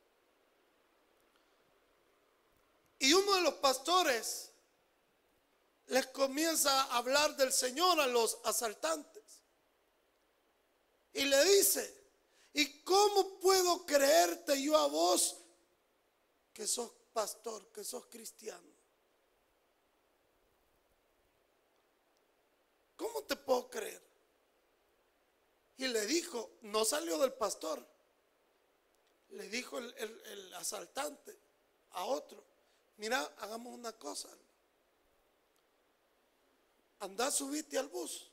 Y 2.99 3.13
uno 3.13 3.35
de 3.35 3.41
los 3.41 3.55
pastores 3.55 4.51
les 5.87 6.07
comienza 6.07 6.83
a 6.83 6.97
hablar 6.97 7.35
del 7.35 7.51
Señor 7.51 7.99
a 7.99 8.07
los 8.07 8.37
asaltantes. 8.43 9.23
Y 11.13 11.25
le 11.25 11.43
dice, 11.45 12.03
¿Y 12.53 12.81
cómo 12.81 13.39
puedo 13.39 13.83
creerte 13.85 14.61
yo 14.61 14.77
a 14.77 14.87
vos 14.87 15.37
que 16.53 16.67
sos 16.67 16.91
pastor, 17.11 17.71
que 17.71 17.83
sos 17.83 18.05
cristiano? 18.05 18.71
¿Cómo 22.95 23.23
te 23.23 23.35
puedo 23.35 23.69
creer? 23.71 24.12
Y 25.77 25.87
le 25.87 26.05
dijo, 26.05 26.57
no 26.61 26.85
salió 26.85 27.17
del 27.17 27.33
pastor, 27.33 27.85
le 29.29 29.49
dijo 29.49 29.79
el, 29.79 30.53
asaltante 30.55 31.37
a 31.91 32.05
otro, 32.05 32.43
mira, 32.97 33.21
hagamos 33.39 33.73
una 33.73 33.91
cosa, 33.93 34.29
anda, 36.99 37.31
subite 37.31 37.77
al 37.77 37.87
bus. 37.87 38.29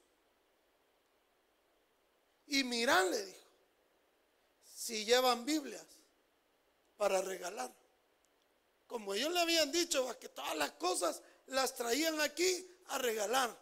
Y 2.46 2.64
mira, 2.64 3.02
le 3.04 3.24
dijo, 3.24 3.46
si 4.74 5.04
llevan 5.04 5.44
Biblias 5.44 5.86
para 7.00 7.22
regalar. 7.22 7.72
Como 8.86 9.14
ellos 9.14 9.32
le 9.32 9.40
habían 9.40 9.72
dicho, 9.72 10.18
que 10.18 10.28
todas 10.28 10.54
las 10.56 10.72
cosas 10.72 11.22
las 11.46 11.74
traían 11.74 12.20
aquí 12.20 12.68
a 12.88 12.98
regalar. 12.98 13.56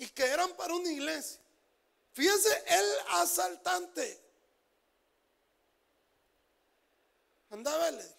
Y 0.00 0.08
que 0.08 0.24
eran 0.24 0.56
para 0.56 0.74
una 0.74 0.90
iglesia. 0.90 1.38
Fíjense 2.12 2.64
el 2.68 2.86
asaltante. 3.10 4.18
Anda 7.50 7.74
a 7.74 7.78
verle. 7.78 8.16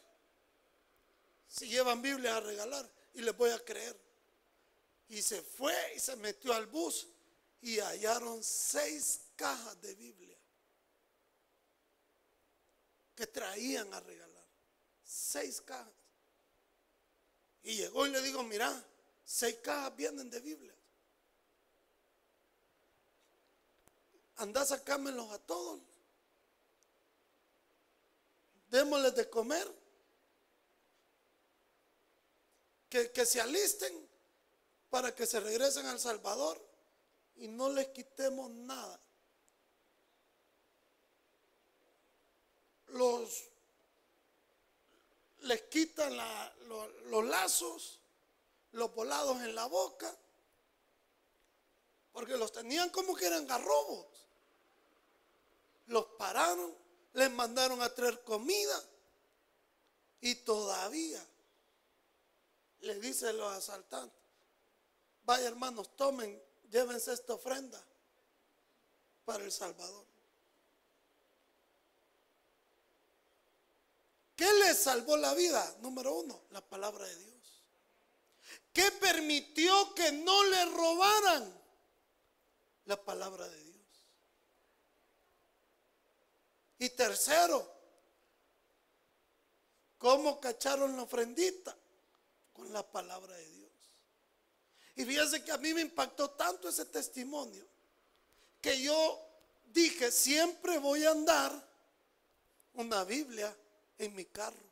Si 1.47 1.67
llevan 1.67 1.99
Biblia 2.03 2.37
a 2.37 2.39
regalar 2.39 2.87
y 3.15 3.21
les 3.21 3.35
voy 3.35 3.49
a 3.49 3.65
creer. 3.65 3.99
Y 5.09 5.23
se 5.23 5.41
fue 5.41 5.75
y 5.95 5.99
se 5.99 6.15
metió 6.17 6.53
al 6.53 6.67
bus 6.67 7.07
y 7.61 7.79
hallaron 7.79 8.43
seis 8.43 9.21
cajas 9.35 9.81
de 9.81 9.95
Biblia 9.95 10.37
que 13.15 13.25
traían 13.25 13.91
a 13.91 13.99
regalar. 14.01 14.45
Seis 15.03 15.61
cajas. 15.61 15.91
Y 17.63 17.73
llegó 17.77 18.05
y 18.05 18.11
le 18.11 18.21
digo, 18.21 18.43
mira, 18.43 18.71
seis 19.25 19.57
cajas 19.63 19.95
vienen 19.95 20.29
de 20.29 20.39
Biblia. 20.41 20.75
Anda 24.41 24.61
a 24.61 24.65
sacármelos 24.65 25.31
a 25.31 25.37
todos. 25.37 25.79
Démosles 28.71 29.15
de 29.15 29.29
comer. 29.29 29.67
Que, 32.89 33.11
que 33.11 33.25
se 33.25 33.39
alisten 33.39 33.93
para 34.89 35.13
que 35.13 35.27
se 35.27 35.39
regresen 35.39 35.85
al 35.85 35.99
Salvador 35.99 36.59
y 37.35 37.47
no 37.47 37.69
les 37.69 37.89
quitemos 37.89 38.49
nada. 38.49 38.99
Los 42.87 43.51
les 45.41 45.61
quitan 45.63 46.15
los 47.09 47.25
lazos, 47.25 47.99
los 48.71 48.93
volados 48.93 49.41
en 49.41 49.53
la 49.53 49.67
boca, 49.67 50.15
porque 52.11 52.37
los 52.37 52.51
tenían 52.51 52.89
como 52.89 53.15
que 53.15 53.27
eran 53.27 53.45
garrobos. 53.45 54.10
Los 55.91 56.05
pararon, 56.17 56.73
les 57.13 57.29
mandaron 57.31 57.81
a 57.81 57.93
traer 57.93 58.23
comida 58.23 58.81
y 60.21 60.35
todavía 60.35 61.21
le 62.79 62.97
dicen 63.01 63.37
los 63.37 63.51
asaltantes, 63.51 64.17
vaya 65.23 65.49
hermanos, 65.49 65.93
tomen, 65.97 66.41
llévense 66.69 67.11
esta 67.11 67.33
ofrenda 67.33 67.83
para 69.25 69.43
el 69.43 69.51
Salvador. 69.51 70.05
¿Qué 74.37 74.51
les 74.53 74.81
salvó 74.81 75.17
la 75.17 75.33
vida? 75.33 75.75
Número 75.81 76.13
uno, 76.15 76.41
la 76.51 76.61
palabra 76.61 77.05
de 77.05 77.15
Dios. 77.17 77.63
¿Qué 78.71 78.89
permitió 78.93 79.93
que 79.93 80.13
no 80.13 80.41
le 80.45 80.65
robaran? 80.67 81.61
La 82.85 83.03
palabra 83.03 83.45
de 83.49 83.55
Dios. 83.55 83.60
Y 86.81 86.89
tercero, 86.89 87.71
¿cómo 89.99 90.41
cacharon 90.41 90.97
la 90.97 91.03
ofrendita? 91.03 91.77
Con 92.51 92.73
la 92.73 92.81
palabra 92.81 93.35
de 93.35 93.49
Dios. 93.51 93.71
Y 94.95 95.05
fíjense 95.05 95.43
que 95.43 95.51
a 95.51 95.59
mí 95.59 95.75
me 95.75 95.81
impactó 95.81 96.31
tanto 96.31 96.69
ese 96.69 96.85
testimonio 96.85 97.63
que 98.59 98.81
yo 98.81 99.19
dije, 99.65 100.11
siempre 100.11 100.79
voy 100.79 101.05
a 101.05 101.11
andar 101.11 101.51
una 102.73 103.03
Biblia 103.03 103.55
en 103.99 104.15
mi 104.15 104.25
carro. 104.25 104.71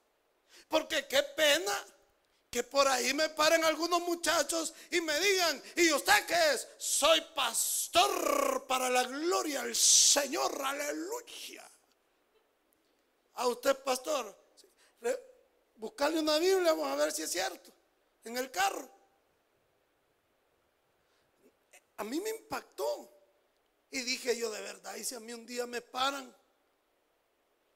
Porque 0.68 1.06
qué 1.06 1.22
pena 1.22 1.86
que 2.50 2.64
por 2.64 2.88
ahí 2.88 3.14
me 3.14 3.30
paren 3.30 3.64
algunos 3.64 4.02
muchachos 4.02 4.74
y 4.90 5.00
me 5.00 5.20
digan, 5.20 5.62
¿y 5.76 5.92
usted 5.94 6.26
qué 6.26 6.54
es? 6.56 6.68
Soy 6.80 7.22
pastor 7.36 8.66
para 8.66 8.90
la 8.90 9.04
gloria 9.04 9.62
del 9.62 9.76
Señor, 9.76 10.60
aleluya. 10.60 11.69
A 13.40 13.48
usted, 13.48 13.74
pastor, 13.84 14.36
buscarle 15.76 16.20
una 16.20 16.38
Biblia, 16.40 16.74
vamos 16.74 16.92
a 16.92 16.96
ver 16.98 17.14
si 17.14 17.22
es 17.22 17.32
cierto, 17.32 17.72
en 18.26 18.36
el 18.36 18.52
carro. 18.52 18.90
A 21.96 22.04
mí 22.04 22.20
me 22.20 22.32
impactó. 22.32 23.16
Y 23.92 24.02
dije 24.02 24.38
yo 24.38 24.52
de 24.52 24.62
verdad, 24.62 24.94
y 24.98 25.06
si 25.06 25.16
a 25.16 25.22
mí 25.22 25.32
un 25.32 25.46
día 25.46 25.66
me 25.66 25.82
paran 25.82 26.36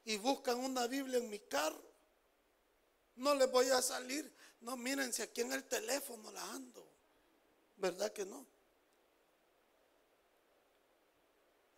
y 0.04 0.18
buscan 0.18 0.60
una 0.60 0.86
Biblia 0.86 1.18
en 1.18 1.30
mi 1.30 1.40
carro, 1.40 1.82
no 3.16 3.34
les 3.34 3.50
voy 3.50 3.70
a 3.70 3.82
salir. 3.82 4.36
No, 4.60 4.76
miren, 4.76 5.14
si 5.14 5.22
aquí 5.22 5.42
en 5.42 5.54
el 5.54 5.64
teléfono 5.64 6.30
la 6.32 6.44
ando. 6.52 6.86
¿Verdad 7.78 8.12
que 8.12 8.26
no? 8.26 8.46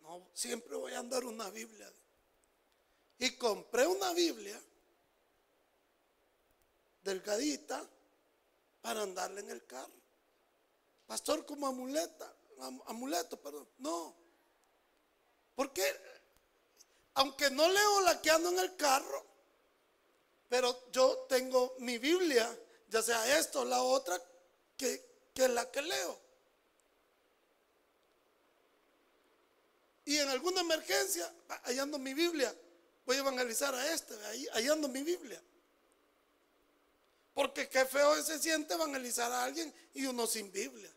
No, 0.00 0.28
siempre 0.34 0.74
voy 0.74 0.92
a 0.92 0.98
andar 0.98 1.24
una 1.24 1.48
Biblia. 1.50 1.90
Y 3.18 3.36
compré 3.36 3.86
una 3.86 4.12
Biblia 4.12 4.60
delgadita 7.02 7.88
para 8.82 9.02
andarle 9.02 9.40
en 9.40 9.50
el 9.50 9.64
carro. 9.66 9.92
Pastor, 11.06 11.46
como 11.46 11.66
amuleta, 11.66 12.34
amuleto, 12.86 13.40
perdón. 13.40 13.68
No. 13.78 14.14
Porque 15.54 15.82
aunque 17.14 17.50
no 17.50 17.68
leo 17.68 18.00
la 18.02 18.20
que 18.20 18.30
ando 18.30 18.50
en 18.50 18.58
el 18.58 18.76
carro, 18.76 19.24
pero 20.48 20.90
yo 20.92 21.26
tengo 21.28 21.74
mi 21.78 21.98
Biblia, 21.98 22.46
ya 22.88 23.02
sea 23.02 23.38
esto 23.38 23.60
o 23.60 23.64
la 23.64 23.82
otra, 23.82 24.20
que, 24.76 25.02
es 25.34 25.50
la 25.50 25.70
que 25.70 25.82
leo. 25.82 26.20
Y 30.04 30.18
en 30.18 30.28
alguna 30.28 30.60
emergencia, 30.60 31.32
hallando 31.64 31.98
mi 31.98 32.14
Biblia, 32.14 32.54
voy 33.06 33.16
a 33.16 33.20
evangelizar 33.20 33.74
a 33.74 33.92
este, 33.92 34.14
hallando 34.52 34.88
mi 34.88 35.02
Biblia. 35.02 35.40
Porque 37.32 37.68
qué 37.68 37.84
feo 37.84 38.20
se 38.22 38.38
siente 38.38 38.74
evangelizar 38.74 39.30
a 39.30 39.44
alguien 39.44 39.72
y 39.94 40.06
uno 40.06 40.26
sin 40.26 40.50
Biblia. 40.50 40.90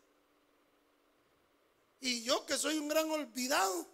Y 2.00 2.22
yo 2.22 2.44
que 2.46 2.56
soy 2.56 2.78
un 2.78 2.88
gran 2.88 3.10
olvidado 3.10 3.86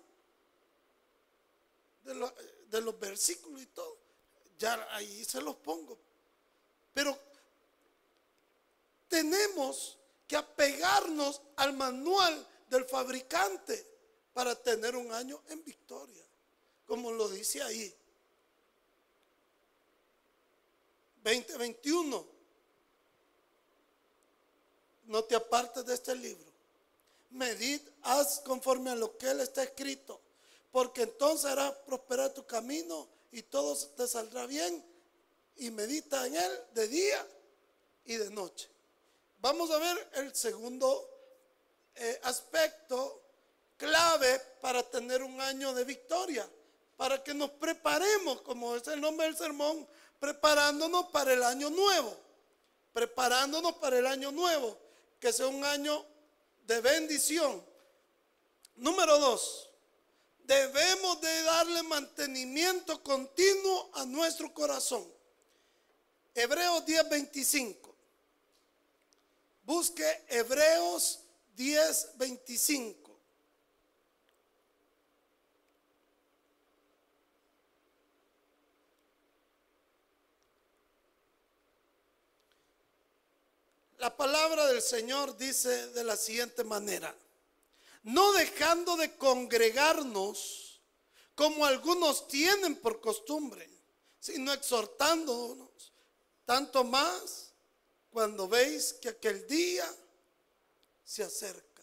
de, 2.04 2.80
los 2.80 3.00
versículos 3.00 3.60
y 3.60 3.66
todo. 3.66 3.98
Ya 4.58 4.86
ahí 4.92 5.24
se 5.24 5.40
los 5.40 5.56
pongo. 5.56 5.98
Pero 6.94 7.18
tenemos 9.08 9.98
que 10.26 10.36
apegarnos 10.36 11.42
al 11.56 11.72
manual 11.74 12.46
del 12.70 12.84
fabricante 12.84 13.84
para 14.32 14.54
tener 14.54 14.94
un 14.96 15.12
año 15.12 15.42
en 15.48 15.64
victoria, 15.64 16.24
como 16.86 17.10
lo 17.10 17.28
dice 17.28 17.62
ahí. 17.62 17.94
2021. 21.34 22.26
No 25.04 25.24
te 25.24 25.34
apartes 25.34 25.84
de 25.84 25.94
este 25.94 26.14
libro. 26.14 26.52
Medid, 27.30 27.80
haz 28.02 28.40
conforme 28.40 28.90
a 28.90 28.94
lo 28.94 29.16
que 29.18 29.30
él 29.30 29.40
está 29.40 29.62
escrito 29.62 30.20
porque 30.76 31.04
entonces 31.04 31.50
hará 31.50 31.74
prosperar 31.86 32.34
tu 32.34 32.44
camino 32.44 33.08
y 33.32 33.40
todo 33.40 33.74
te 33.96 34.06
saldrá 34.06 34.44
bien 34.44 34.84
y 35.56 35.70
medita 35.70 36.26
en 36.26 36.36
él 36.36 36.52
de 36.74 36.86
día 36.86 37.26
y 38.04 38.16
de 38.16 38.28
noche. 38.28 38.68
Vamos 39.38 39.70
a 39.70 39.78
ver 39.78 40.10
el 40.16 40.34
segundo 40.34 41.08
eh, 41.94 42.20
aspecto 42.24 43.22
clave 43.78 44.38
para 44.60 44.82
tener 44.82 45.22
un 45.22 45.40
año 45.40 45.72
de 45.72 45.84
victoria, 45.84 46.46
para 46.98 47.24
que 47.24 47.32
nos 47.32 47.52
preparemos, 47.52 48.42
como 48.42 48.76
es 48.76 48.86
el 48.88 49.00
nombre 49.00 49.28
del 49.28 49.36
sermón, 49.38 49.88
preparándonos 50.18 51.06
para 51.06 51.32
el 51.32 51.42
año 51.42 51.70
nuevo, 51.70 52.16
preparándonos 52.92 53.74
para 53.74 53.98
el 53.98 54.06
año 54.06 54.32
nuevo, 54.32 54.78
que 55.20 55.32
sea 55.32 55.46
un 55.46 55.64
año 55.64 56.04
de 56.66 56.80
bendición. 56.80 57.64
Número 58.76 59.18
dos, 59.18 59.70
debemos 60.44 61.20
de 61.20 61.42
darle 61.42 61.82
mantenimiento 61.82 63.02
continuo 63.02 63.90
a 63.94 64.04
nuestro 64.04 64.52
corazón. 64.52 65.06
Hebreos 66.34 66.84
10:25. 66.84 67.94
Busque 69.62 70.24
Hebreos 70.28 71.20
10:25. 71.56 73.05
La 84.06 84.16
palabra 84.16 84.68
del 84.68 84.82
Señor 84.82 85.36
dice 85.36 85.88
de 85.88 86.04
la 86.04 86.16
siguiente 86.16 86.62
manera 86.62 87.12
no 88.04 88.32
dejando 88.34 88.96
de 88.96 89.16
congregarnos 89.16 90.80
como 91.34 91.66
algunos 91.66 92.28
tienen 92.28 92.76
por 92.76 93.00
costumbre, 93.00 93.68
sino 94.20 94.52
exhortándonos, 94.52 95.92
tanto 96.44 96.84
más 96.84 97.50
cuando 98.12 98.46
veis 98.46 98.92
que 98.92 99.08
aquel 99.08 99.44
día 99.48 99.92
se 101.04 101.24
acerca. 101.24 101.82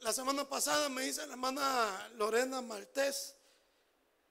La 0.00 0.12
semana 0.12 0.48
pasada 0.48 0.88
me 0.88 1.02
dice 1.02 1.24
la 1.26 1.34
hermana 1.34 2.10
Lorena 2.16 2.60
Maltés, 2.60 3.36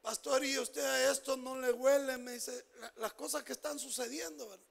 pastor, 0.02 0.44
y 0.44 0.58
usted 0.58 0.84
a 0.84 1.12
esto 1.12 1.38
no 1.38 1.60
le 1.60 1.72
huele, 1.72 2.18
me 2.18 2.34
dice, 2.34 2.66
las 2.96 3.14
cosas 3.14 3.44
que 3.44 3.54
están 3.54 3.80
sucediendo, 3.80 4.50
¿verdad? 4.50 4.66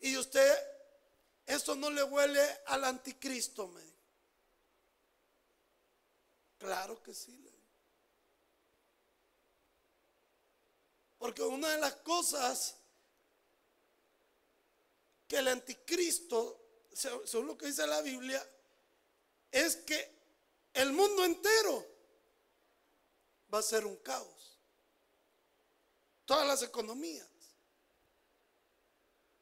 Y 0.00 0.16
usted, 0.16 0.54
esto 1.46 1.74
no 1.76 1.90
le 1.90 2.02
huele 2.02 2.42
al 2.66 2.84
anticristo, 2.84 3.68
me 3.68 3.80
dice. 3.80 3.94
Claro 6.58 7.02
que 7.02 7.14
sí, 7.14 7.36
le 7.38 7.54
Porque 11.18 11.42
una 11.42 11.70
de 11.70 11.78
las 11.78 11.94
cosas 11.96 12.76
que 15.26 15.38
el 15.38 15.48
anticristo, 15.48 16.60
según 16.92 17.46
lo 17.46 17.56
que 17.56 17.66
dice 17.66 17.86
la 17.86 18.02
Biblia, 18.02 18.46
es 19.50 19.76
que 19.76 20.10
el 20.74 20.92
mundo 20.92 21.24
entero 21.24 21.93
va 23.54 23.60
a 23.60 23.62
ser 23.62 23.86
un 23.86 23.96
caos. 23.96 24.58
Todas 26.24 26.46
las 26.46 26.62
economías. 26.62 27.28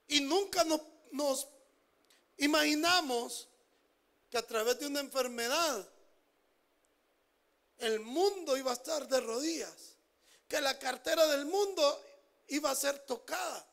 Y 0.09 0.21
nunca 0.21 0.65
nos, 0.65 0.83
nos 1.13 1.49
imaginamos 2.37 3.49
que 4.29 4.37
a 4.37 4.47
través 4.47 4.79
de 4.79 4.87
una 4.87 5.01
enfermedad 5.01 5.89
el 7.79 8.01
mundo 8.01 8.57
iba 8.57 8.71
a 8.71 8.75
estar 8.75 9.09
de 9.09 9.21
rodillas, 9.21 9.97
que 10.47 10.61
la 10.61 10.79
cartera 10.79 11.27
del 11.29 11.47
mundo 11.47 12.05
iba 12.49 12.71
a 12.71 12.77
ser 12.77 12.99
tocada. 13.07 13.67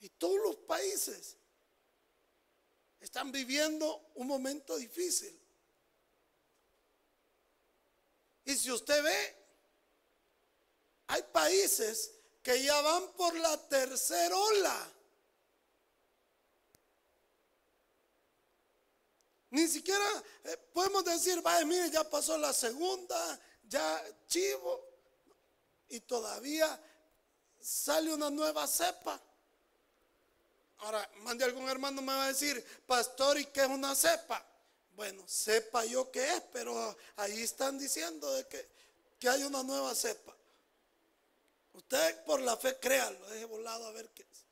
Y 0.00 0.10
todos 0.10 0.40
los 0.42 0.56
países 0.56 1.36
están 3.00 3.32
viviendo 3.32 4.12
un 4.14 4.26
momento 4.26 4.76
difícil. 4.76 5.43
Y 8.44 8.54
si 8.56 8.70
usted 8.70 9.02
ve, 9.02 9.36
hay 11.08 11.22
países 11.32 12.12
que 12.42 12.62
ya 12.62 12.80
van 12.82 13.12
por 13.12 13.34
la 13.36 13.56
tercera 13.68 14.36
ola. 14.36 14.92
Ni 19.50 19.68
siquiera 19.68 20.04
eh, 20.44 20.56
podemos 20.72 21.04
decir, 21.04 21.40
vaya, 21.40 21.64
mire, 21.64 21.90
ya 21.90 22.02
pasó 22.08 22.36
la 22.36 22.52
segunda, 22.52 23.40
ya 23.62 24.04
chivo, 24.26 24.84
y 25.88 26.00
todavía 26.00 26.80
sale 27.60 28.12
una 28.12 28.30
nueva 28.30 28.66
cepa. 28.66 29.20
Ahora, 30.78 31.08
mande 31.18 31.44
algún 31.44 31.68
hermano 31.68 32.02
me 32.02 32.12
va 32.12 32.24
a 32.24 32.28
decir, 32.28 32.62
pastor, 32.86 33.38
¿y 33.38 33.46
qué 33.46 33.62
es 33.62 33.68
una 33.68 33.94
cepa? 33.94 34.44
Bueno, 34.96 35.22
sepa 35.26 35.84
yo 35.84 36.10
qué 36.10 36.24
es, 36.34 36.42
pero 36.52 36.96
ahí 37.16 37.42
están 37.42 37.78
diciendo 37.78 38.32
de 38.32 38.46
que, 38.46 38.68
que 39.18 39.28
hay 39.28 39.42
una 39.42 39.62
nueva 39.62 39.94
cepa. 39.94 40.34
Usted 41.72 42.24
por 42.24 42.40
la 42.40 42.56
fe 42.56 42.78
créalo, 42.78 43.26
deje 43.30 43.44
volado 43.46 43.86
a 43.86 43.92
ver 43.92 44.08
qué 44.10 44.22
es. 44.22 44.44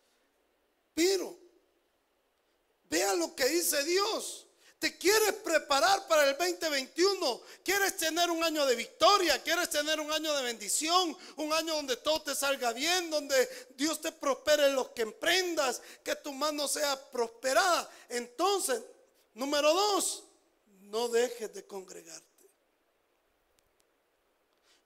Pero, 0.95 1.39
vea 2.91 3.15
lo 3.15 3.35
que 3.35 3.47
dice 3.47 3.85
Dios. 3.85 4.47
Te 4.83 4.99
quieres 4.99 5.35
preparar 5.35 6.09
para 6.09 6.29
el 6.29 6.37
2021. 6.37 7.41
Quieres 7.65 7.97
tener 7.97 8.29
un 8.29 8.43
año 8.43 8.67
de 8.67 8.75
victoria. 8.75 9.41
Quieres 9.41 9.71
tener 9.71 10.01
un 10.01 10.11
año 10.11 10.35
de 10.35 10.43
bendición. 10.43 11.17
Un 11.37 11.53
año 11.53 11.77
donde 11.77 11.97
todo 11.99 12.23
te 12.23 12.35
salga 12.35 12.73
bien. 12.73 13.09
Donde 13.09 13.69
Dios 13.77 14.01
te 14.01 14.11
prospere 14.11 14.67
en 14.67 14.75
lo 14.75 14.93
que 14.93 15.03
emprendas. 15.03 15.81
Que 16.03 16.17
tu 16.17 16.33
mano 16.33 16.67
sea 16.67 17.01
prosperada. 17.13 17.89
Entonces, 18.09 18.83
número 19.35 19.73
dos, 19.73 20.25
no 20.93 21.09
dejes 21.09 21.53
de 21.55 21.67
congregarte. 21.67 22.51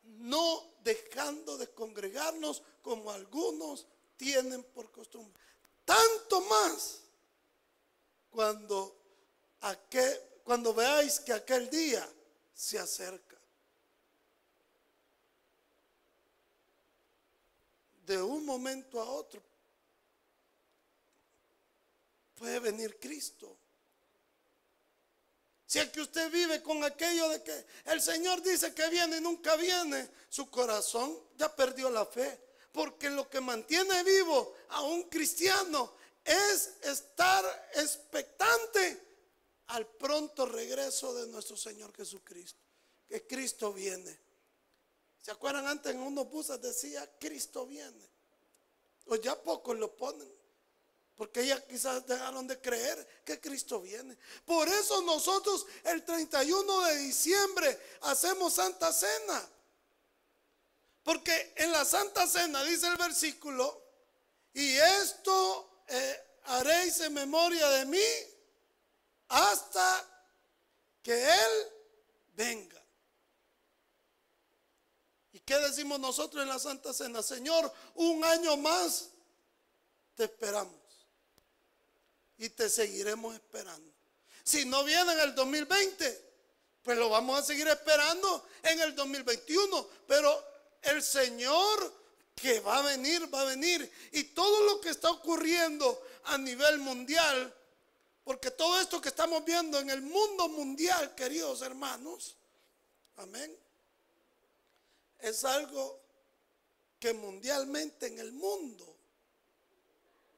No 0.04 0.62
dejando 0.84 1.58
de 1.58 1.68
congregarnos 1.72 2.62
como 2.80 3.10
algunos 3.10 3.88
tienen 4.16 4.62
por 4.62 4.92
costumbre. 4.92 5.42
Tanto 5.84 6.40
más 6.42 7.00
cuando 8.30 9.02
cuando 10.44 10.72
veáis 10.72 11.18
que 11.18 11.32
aquel 11.32 11.68
día 11.68 12.08
se 12.54 12.78
acerca. 12.78 13.36
De 18.06 18.22
un 18.22 18.46
momento 18.46 19.00
a 19.00 19.10
otro 19.10 19.42
puede 22.36 22.60
venir 22.60 22.96
Cristo. 23.00 23.65
Si 25.76 25.88
que 25.88 26.00
usted 26.00 26.30
vive 26.30 26.62
con 26.62 26.82
aquello 26.84 27.28
de 27.28 27.42
que 27.42 27.66
el 27.84 28.00
Señor 28.00 28.42
dice 28.42 28.72
que 28.72 28.88
viene 28.88 29.18
y 29.18 29.20
nunca 29.20 29.56
viene, 29.56 30.08
su 30.30 30.48
corazón 30.48 31.20
ya 31.36 31.54
perdió 31.54 31.90
la 31.90 32.06
fe. 32.06 32.40
Porque 32.72 33.10
lo 33.10 33.28
que 33.28 33.42
mantiene 33.42 34.02
vivo 34.02 34.54
a 34.70 34.80
un 34.80 35.02
cristiano 35.04 35.92
es 36.24 36.72
estar 36.82 37.44
expectante 37.74 39.02
al 39.66 39.86
pronto 39.86 40.46
regreso 40.46 41.14
de 41.14 41.26
nuestro 41.26 41.58
Señor 41.58 41.94
Jesucristo. 41.94 42.58
Que 43.06 43.26
Cristo 43.26 43.70
viene. 43.74 44.18
¿Se 45.20 45.30
acuerdan 45.30 45.66
antes 45.66 45.92
en 45.92 46.00
unos 46.00 46.30
buses 46.30 46.58
decía 46.58 47.06
Cristo 47.18 47.66
viene? 47.66 48.08
O 49.08 49.16
ya 49.16 49.38
pocos 49.42 49.78
lo 49.78 49.94
ponen. 49.94 50.35
Porque 51.16 51.46
ya 51.46 51.58
quizás 51.66 52.06
dejaron 52.06 52.46
de 52.46 52.60
creer 52.60 53.22
que 53.24 53.40
Cristo 53.40 53.80
viene. 53.80 54.16
Por 54.44 54.68
eso 54.68 55.00
nosotros 55.00 55.66
el 55.84 56.04
31 56.04 56.80
de 56.82 56.96
diciembre 56.98 57.80
hacemos 58.02 58.52
Santa 58.52 58.92
Cena. 58.92 59.48
Porque 61.02 61.54
en 61.56 61.72
la 61.72 61.86
Santa 61.86 62.26
Cena 62.26 62.62
dice 62.64 62.88
el 62.88 62.96
versículo, 62.96 63.82
y 64.52 64.76
esto 64.76 65.84
eh, 65.88 66.40
haréis 66.44 67.00
en 67.00 67.14
memoria 67.14 67.66
de 67.70 67.86
mí 67.86 68.04
hasta 69.28 70.06
que 71.02 71.14
Él 71.14 71.50
venga. 72.34 72.82
¿Y 75.32 75.40
qué 75.40 75.56
decimos 75.60 75.98
nosotros 75.98 76.42
en 76.42 76.48
la 76.50 76.58
Santa 76.58 76.92
Cena? 76.92 77.22
Señor, 77.22 77.72
un 77.94 78.22
año 78.22 78.58
más 78.58 79.08
te 80.14 80.24
esperamos 80.24 80.85
y 82.38 82.48
te 82.50 82.68
seguiremos 82.68 83.34
esperando. 83.34 83.92
Si 84.44 84.64
no 84.64 84.84
viene 84.84 85.12
en 85.12 85.20
el 85.20 85.34
2020, 85.34 86.24
pues 86.82 86.96
lo 86.96 87.08
vamos 87.08 87.40
a 87.40 87.42
seguir 87.42 87.66
esperando 87.68 88.46
en 88.62 88.80
el 88.80 88.94
2021. 88.94 89.88
Pero 90.06 90.44
el 90.82 91.02
Señor 91.02 91.92
que 92.34 92.60
va 92.60 92.78
a 92.78 92.82
venir, 92.82 93.32
va 93.32 93.42
a 93.42 93.44
venir. 93.46 93.90
Y 94.12 94.24
todo 94.24 94.62
lo 94.64 94.80
que 94.80 94.90
está 94.90 95.10
ocurriendo 95.10 96.06
a 96.24 96.38
nivel 96.38 96.78
mundial 96.78 97.52
porque 98.26 98.50
todo 98.50 98.80
esto 98.80 99.00
que 99.00 99.10
estamos 99.10 99.44
viendo 99.44 99.78
en 99.78 99.88
el 99.88 100.02
mundo 100.02 100.48
mundial, 100.48 101.14
queridos 101.14 101.62
hermanos, 101.62 102.36
amén, 103.18 103.56
es 105.20 105.44
algo 105.44 106.00
que 106.98 107.12
mundialmente 107.12 108.08
en 108.08 108.18
el 108.18 108.32
mundo 108.32 108.96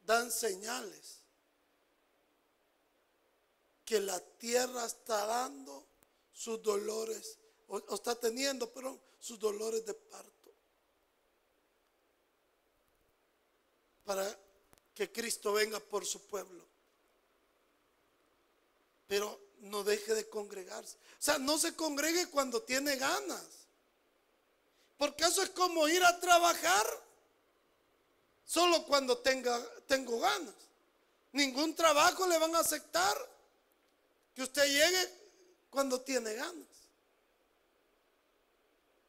dan 0.05 0.31
señales 0.31 1.18
que 3.89 4.01
la 4.01 4.21
tierra 4.21 4.85
está 4.85 5.25
dando 5.25 5.87
sus 6.35 6.63
dolores, 6.63 7.39
o, 7.69 7.79
está 7.95 8.15
teniendo, 8.15 8.71
pero 8.73 8.99
sus 9.19 9.39
dolores 9.39 9.87
de 9.87 9.95
parto. 9.95 10.53
Para 14.05 14.39
que 14.95 15.11
Cristo 15.11 15.53
venga 15.55 15.81
por 15.81 16.05
su 16.05 16.21
pueblo 16.27 16.69
pero 19.09 19.41
no 19.61 19.83
deje 19.83 20.15
de 20.15 20.29
congregarse. 20.29 20.97
O 20.97 21.23
sea, 21.23 21.39
no 21.39 21.59
se 21.59 21.75
congregue 21.75 22.29
cuando 22.29 22.63
tiene 22.63 22.95
ganas. 22.97 23.47
Porque 24.99 25.25
eso 25.25 25.43
es 25.43 25.51
como 25.51 25.89
ir 25.89 26.05
a 26.05 26.21
trabajar 26.21 26.87
solo 28.45 28.85
cuando 28.85 29.19
tenga, 29.19 29.59
tengo 29.87 30.21
ganas. 30.21 30.55
Ningún 31.33 31.75
trabajo 31.75 32.27
le 32.27 32.39
van 32.39 32.55
a 32.55 32.61
aceptar 32.61 33.17
que 34.39 34.45
usted 34.45 34.67
llegue 34.67 35.11
cuando 35.69 36.01
tiene 36.01 36.33
ganas. 36.33 36.69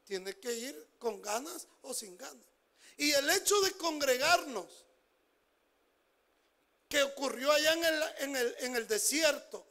Tiene 0.03 0.35
que 0.39 0.51
ir 0.51 0.87
con 0.97 1.21
ganas 1.21 1.67
o 1.83 1.93
sin 1.93 2.17
ganas. 2.17 2.47
Y 2.97 3.11
el 3.11 3.29
hecho 3.29 3.61
de 3.61 3.73
congregarnos, 3.73 4.65
que 6.87 7.03
ocurrió 7.03 7.51
allá 7.51 7.73
en 7.73 7.83
el, 7.83 8.03
en 8.17 8.35
el, 8.37 8.55
en 8.61 8.75
el 8.75 8.87
desierto, 8.87 9.67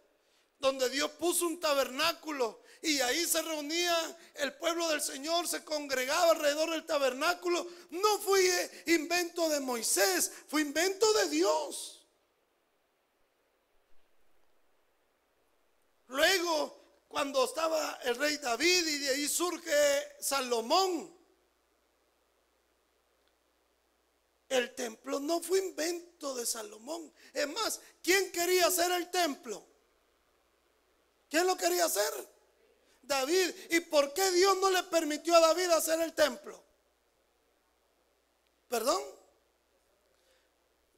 donde 0.61 0.89
Dios 0.91 1.11
puso 1.19 1.49
un 1.49 1.59
tabernáculo 1.59 2.63
y 2.81 3.01
ahí 3.01 3.27
se 3.27 3.43
reunía 3.43 4.17
el 4.35 4.55
pueblo 4.55 4.89
del 4.91 5.03
Señor, 5.03 5.49
se 5.49 5.65
congregaba 5.65 6.31
alrededor 6.31 6.71
del 6.71 6.87
tabernáculo. 6.87 7.67
No 7.91 8.19
fue 8.21 8.85
invento 8.87 9.49
de 9.49 9.59
Moisés, 9.59 10.31
fue 10.47 10.61
invento 10.61 11.13
de 11.15 11.31
Dios. 11.31 11.98
Luego, 16.09 16.79
cuando 17.09 17.45
estaba 17.45 17.99
el 18.05 18.17
rey 18.17 18.37
David 18.37 18.87
y 18.87 18.99
de 18.99 19.09
ahí 19.11 19.29
surge 19.29 19.73
Salomón, 20.21 21.17
el 24.49 24.75
templo 24.75 25.21
no 25.21 25.41
fue 25.41 25.59
invento 25.59 26.35
de 26.35 26.47
Salomón. 26.47 27.13
Es 27.33 27.49
más, 27.49 27.81
¿quién 28.03 28.33
quería 28.33 28.67
hacer 28.67 28.91
el 28.93 29.11
templo? 29.11 29.65
¿Quién 31.29 31.47
lo 31.47 31.57
quería 31.57 31.85
hacer? 31.85 32.13
David. 33.03 33.55
¿Y 33.71 33.81
por 33.81 34.13
qué 34.15 34.31
Dios 34.31 34.57
no 34.59 34.71
le 34.71 34.83
permitió 34.85 35.35
a 35.35 35.41
David 35.41 35.71
hacer 35.71 36.01
el 36.01 36.15
templo? 36.15 36.63
¿Perdón? 38.69 39.03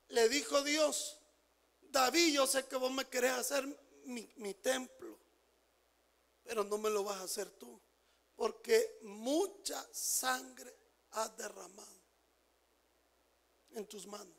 Le 0.09 0.29
dijo 0.29 0.63
Dios, 0.63 1.19
David, 1.83 2.35
yo 2.35 2.47
sé 2.47 2.67
que 2.67 2.77
vos 2.77 2.91
me 2.93 3.09
querés 3.09 3.33
hacer 3.33 3.65
mi, 4.11 4.55
templo, 4.55 5.19
pero 6.43 6.65
no 6.65 6.79
me 6.79 6.91
lo 6.91 7.05
vas 7.05 7.21
a 7.21 7.25
hacer 7.25 7.51
tú, 7.51 7.81
porque 8.37 8.99
mucha 9.03 9.87
sangre 9.93 10.75
has 11.13 11.37
derramado 11.37 12.01
en 13.71 13.87
tus 13.87 14.07
manos. 14.07 14.37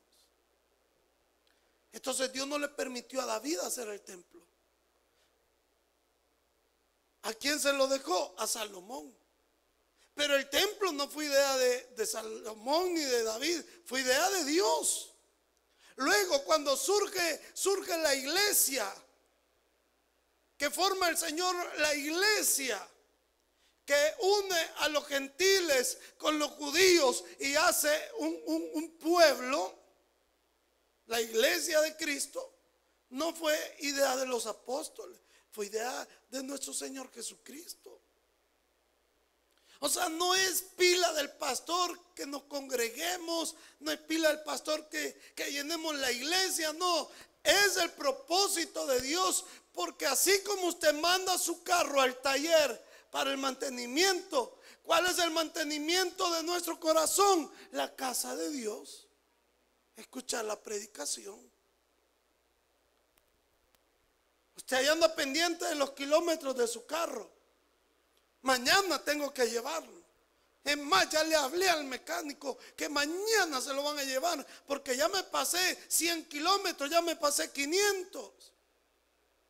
Entonces 1.92 2.32
Dios 2.32 2.48
no 2.48 2.58
le 2.58 2.70
permitió 2.70 3.22
a 3.22 3.26
David 3.26 3.60
hacer 3.60 3.88
el 3.90 4.02
templo. 4.02 4.42
¿A 7.24 7.34
quién 7.34 7.60
se 7.60 7.74
lo 7.74 7.88
dejó? 7.88 8.34
A 8.38 8.48
Salomón. 8.48 9.16
Pero 10.14 10.36
el 10.36 10.50
templo 10.50 10.92
no 10.92 11.08
fue 11.08 11.26
idea 11.26 11.58
de, 11.58 11.88
de, 11.96 12.06
Salomón 12.06 12.94
ni 12.94 13.02
de 13.02 13.24
David, 13.24 13.62
fue 13.86 14.02
idea 14.02 14.30
de 14.30 14.46
Dios. 14.46 15.12
Luego 15.96 16.44
cuando 16.44 16.76
surge, 16.76 17.42
surge 17.54 17.98
la 17.98 18.14
iglesia, 18.16 18.92
que 20.62 20.70
forma 20.70 21.10
el 21.10 21.18
Señor 21.18 21.56
la 21.80 21.96
iglesia, 21.96 22.88
que 23.84 24.14
une 24.20 24.70
a 24.78 24.90
los 24.90 25.08
gentiles 25.08 25.98
con 26.20 26.38
los 26.38 26.52
judíos 26.52 27.24
y 27.40 27.56
hace 27.56 27.90
un, 28.20 28.70
un 28.76 28.98
pueblo, 29.00 29.76
la 31.08 31.20
iglesia 31.20 31.82
de 31.82 31.98
Cristo, 31.98 32.54
no 33.10 33.34
fue 33.34 33.58
idea 33.80 34.16
de 34.18 34.28
los 34.28 34.46
apóstoles, 34.46 35.18
fue 35.50 35.66
idea 35.66 36.08
de 36.30 36.44
nuestro 36.44 36.76
Señor 36.76 37.12
Jesucristo. 37.12 38.00
O 39.80 39.90
sea, 39.90 40.10
no 40.10 40.36
es 40.36 40.62
pila 40.78 41.12
del 41.14 41.32
pastor 41.32 42.00
que 42.14 42.28
nos 42.28 42.44
congreguemos, 42.44 43.56
no 43.80 43.92
es 43.92 43.98
pila 44.02 44.28
del 44.28 44.44
pastor 44.44 44.88
que, 44.90 45.34
que 45.36 45.52
llenemos 45.52 45.96
la 45.96 46.12
iglesia, 46.12 46.72
no. 46.74 47.10
Es 47.44 47.78
el 47.78 47.90
propósito 47.94 48.86
de 48.86 49.02
Dios, 49.02 49.44
porque 49.74 50.06
así 50.06 50.42
como 50.44 50.68
usted 50.68 50.94
manda 50.94 51.38
su 51.38 51.64
carro 51.64 52.02
al 52.02 52.22
taller 52.22 52.86
para 53.10 53.32
el 53.32 53.38
mantenimiento, 53.38 54.60
¿cuál 54.84 55.06
es 55.08 55.20
el 55.20 55.32
mantenimiento 55.32 56.30
de 56.34 56.44
nuestro 56.44 56.80
corazón? 56.80 57.52
La 57.72 57.96
casa 57.96 58.36
de 58.36 58.50
Dios. 58.50 59.08
Escuchar 59.96 60.46
la 60.46 60.60
predicación. 60.62 61.40
Usted 64.56 64.78
ahí 64.78 64.88
anda 64.88 65.14
pendiente 65.16 65.66
de 65.66 65.76
los 65.76 65.92
kilómetros 65.92 66.56
de 66.56 66.68
su 66.68 66.86
carro. 66.86 67.30
Mañana 68.42 69.04
tengo 69.04 69.34
que 69.34 69.50
llevarlo. 69.50 70.02
Es 70.64 70.78
más, 70.78 71.10
ya 71.10 71.24
le 71.24 71.36
hablé 71.36 71.68
al 71.70 71.86
mecánico 71.86 72.58
que 72.76 72.88
mañana 72.88 73.60
se 73.60 73.74
lo 73.74 73.82
van 73.82 73.98
a 73.98 74.04
llevar, 74.04 74.46
porque 74.68 74.96
ya 74.96 75.08
me 75.10 75.24
pasé 75.24 75.84
100 75.88 76.26
kilómetros, 76.26 76.90
ya 76.90 77.02
me 77.02 77.16
pasé 77.16 77.52
500. 77.52 78.54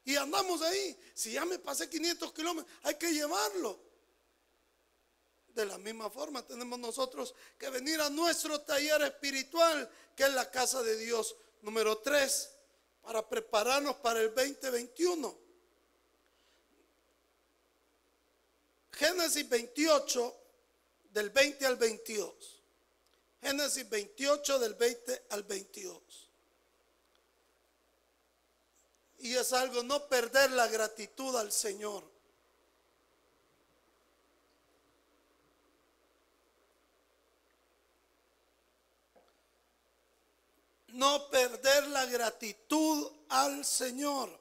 Y 0.03 0.15
andamos 0.15 0.61
ahí. 0.61 0.97
Si 1.13 1.31
ya 1.31 1.45
me 1.45 1.59
pasé 1.59 1.89
500 1.89 2.33
kilómetros, 2.33 2.75
hay 2.83 2.95
que 2.95 3.11
llevarlo. 3.13 3.79
De 5.49 5.65
la 5.65 5.77
misma 5.77 6.09
forma 6.09 6.45
tenemos 6.45 6.79
nosotros 6.79 7.35
que 7.57 7.69
venir 7.69 7.99
a 7.99 8.09
nuestro 8.09 8.61
taller 8.61 9.01
espiritual, 9.01 9.89
que 10.15 10.23
es 10.23 10.33
la 10.33 10.49
casa 10.49 10.81
de 10.81 10.97
Dios. 10.97 11.35
Número 11.61 11.97
3, 11.97 12.49
para 13.01 13.27
prepararnos 13.27 13.97
para 13.97 14.21
el 14.21 14.33
2021. 14.33 15.39
Génesis 18.93 19.49
28, 19.49 20.37
del 21.09 21.29
20 21.29 21.65
al 21.65 21.75
22. 21.75 22.63
Génesis 23.41 23.89
28, 23.89 24.59
del 24.59 24.75
20 24.75 25.25
al 25.29 25.43
22. 25.43 26.20
Y 29.21 29.35
es 29.35 29.53
algo 29.53 29.83
no 29.83 30.07
perder 30.07 30.51
la 30.51 30.67
gratitud 30.67 31.35
al 31.35 31.51
Señor. 31.51 32.03
No 40.87 41.29
perder 41.29 41.87
la 41.89 42.05
gratitud 42.07 43.11
al 43.29 43.63
Señor. 43.63 44.39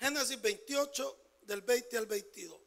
Génesis 0.00 0.42
28, 0.42 1.16
del 1.42 1.62
20 1.62 1.98
al 1.98 2.06
22. 2.06 2.60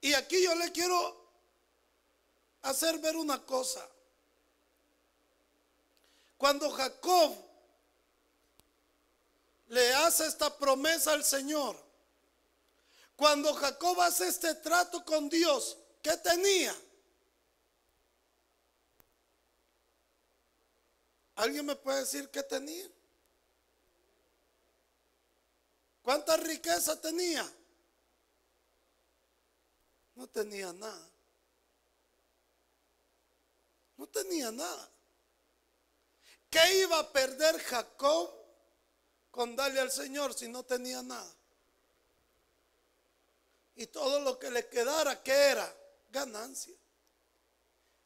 Y 0.00 0.14
aquí 0.14 0.42
yo 0.42 0.54
le 0.54 0.72
quiero 0.72 1.26
hacer 2.62 2.98
ver 2.98 3.16
una 3.16 3.44
cosa. 3.44 3.86
Cuando 6.38 6.70
Jacob 6.70 7.45
le 9.68 9.94
hace 9.94 10.26
esta 10.26 10.56
promesa 10.56 11.12
al 11.12 11.24
Señor, 11.24 11.76
cuando 13.16 13.52
Jacob 13.54 14.00
hace 14.00 14.28
este 14.28 14.54
trato 14.56 15.04
con 15.04 15.28
Dios, 15.28 15.78
¿qué 16.02 16.16
tenía? 16.18 16.74
¿Alguien 21.36 21.66
me 21.66 21.76
puede 21.76 22.00
decir 22.00 22.30
qué 22.30 22.42
tenía? 22.42 22.88
¿Cuánta 26.02 26.36
riqueza 26.36 27.00
tenía? 27.00 27.44
No 30.14 30.26
tenía 30.28 30.72
nada. 30.72 31.10
No 33.96 34.06
tenía 34.06 34.52
nada. 34.52 34.90
¿Qué 36.48 36.80
iba 36.80 36.98
a 36.98 37.12
perder 37.12 37.58
Jacob 37.60 38.45
con 39.36 39.54
darle 39.54 39.78
al 39.78 39.92
Señor 39.92 40.34
si 40.34 40.48
no 40.48 40.64
tenía 40.64 41.00
nada? 41.00 41.32
Y 43.76 43.86
todo 43.86 44.18
lo 44.18 44.36
que 44.36 44.50
le 44.50 44.66
quedara, 44.68 45.22
¿qué 45.22 45.32
era? 45.32 45.72
Ganancia. 46.10 46.74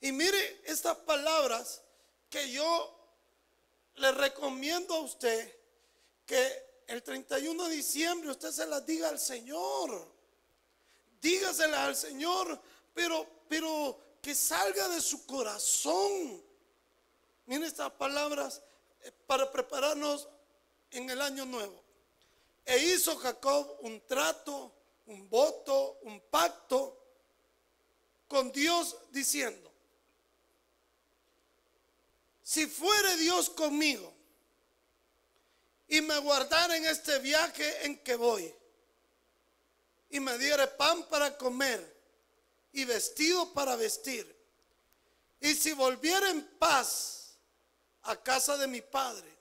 Y 0.02 0.12
mire 0.12 0.60
estas 0.64 0.98
palabras 0.98 1.80
que 2.28 2.50
yo 2.50 2.98
le 3.94 4.12
recomiendo 4.12 4.94
a 4.94 5.00
usted 5.00 5.56
que 6.26 6.82
el 6.88 7.02
31 7.02 7.64
de 7.64 7.76
diciembre 7.76 8.30
usted 8.30 8.50
se 8.50 8.66
las 8.66 8.84
diga 8.84 9.08
al 9.08 9.18
Señor 9.18 10.20
dígasela 11.20 11.86
al 11.86 11.96
Señor, 11.96 12.60
pero, 12.94 13.26
pero 13.48 13.98
que 14.22 14.34
salga 14.34 14.88
de 14.88 15.00
su 15.00 15.26
corazón. 15.26 16.42
Miren 17.46 17.64
estas 17.64 17.90
palabras 17.92 18.62
eh, 19.02 19.12
para 19.26 19.50
prepararnos 19.50 20.28
en 20.90 21.10
el 21.10 21.20
año 21.20 21.44
nuevo. 21.44 21.82
E 22.64 22.78
hizo 22.78 23.16
Jacob 23.16 23.78
un 23.80 24.06
trato, 24.06 24.72
un 25.06 25.28
voto, 25.28 25.98
un 26.02 26.20
pacto 26.30 26.96
con 28.28 28.52
Dios 28.52 28.96
diciendo, 29.10 29.70
si 32.42 32.66
fuere 32.66 33.16
Dios 33.16 33.50
conmigo 33.50 34.12
y 35.88 36.00
me 36.00 36.18
guardara 36.18 36.76
en 36.76 36.84
este 36.84 37.18
viaje 37.18 37.86
en 37.86 37.98
que 37.98 38.14
voy, 38.14 38.54
y 40.10 40.20
me 40.20 40.36
diere 40.38 40.66
pan 40.66 41.04
para 41.08 41.36
comer 41.38 41.96
y 42.72 42.84
vestido 42.84 43.52
para 43.52 43.76
vestir. 43.76 44.36
Y 45.40 45.54
si 45.54 45.72
volviera 45.72 46.30
en 46.30 46.44
paz 46.58 47.36
a 48.02 48.16
casa 48.16 48.56
de 48.56 48.66
mi 48.66 48.80
padre, 48.80 49.39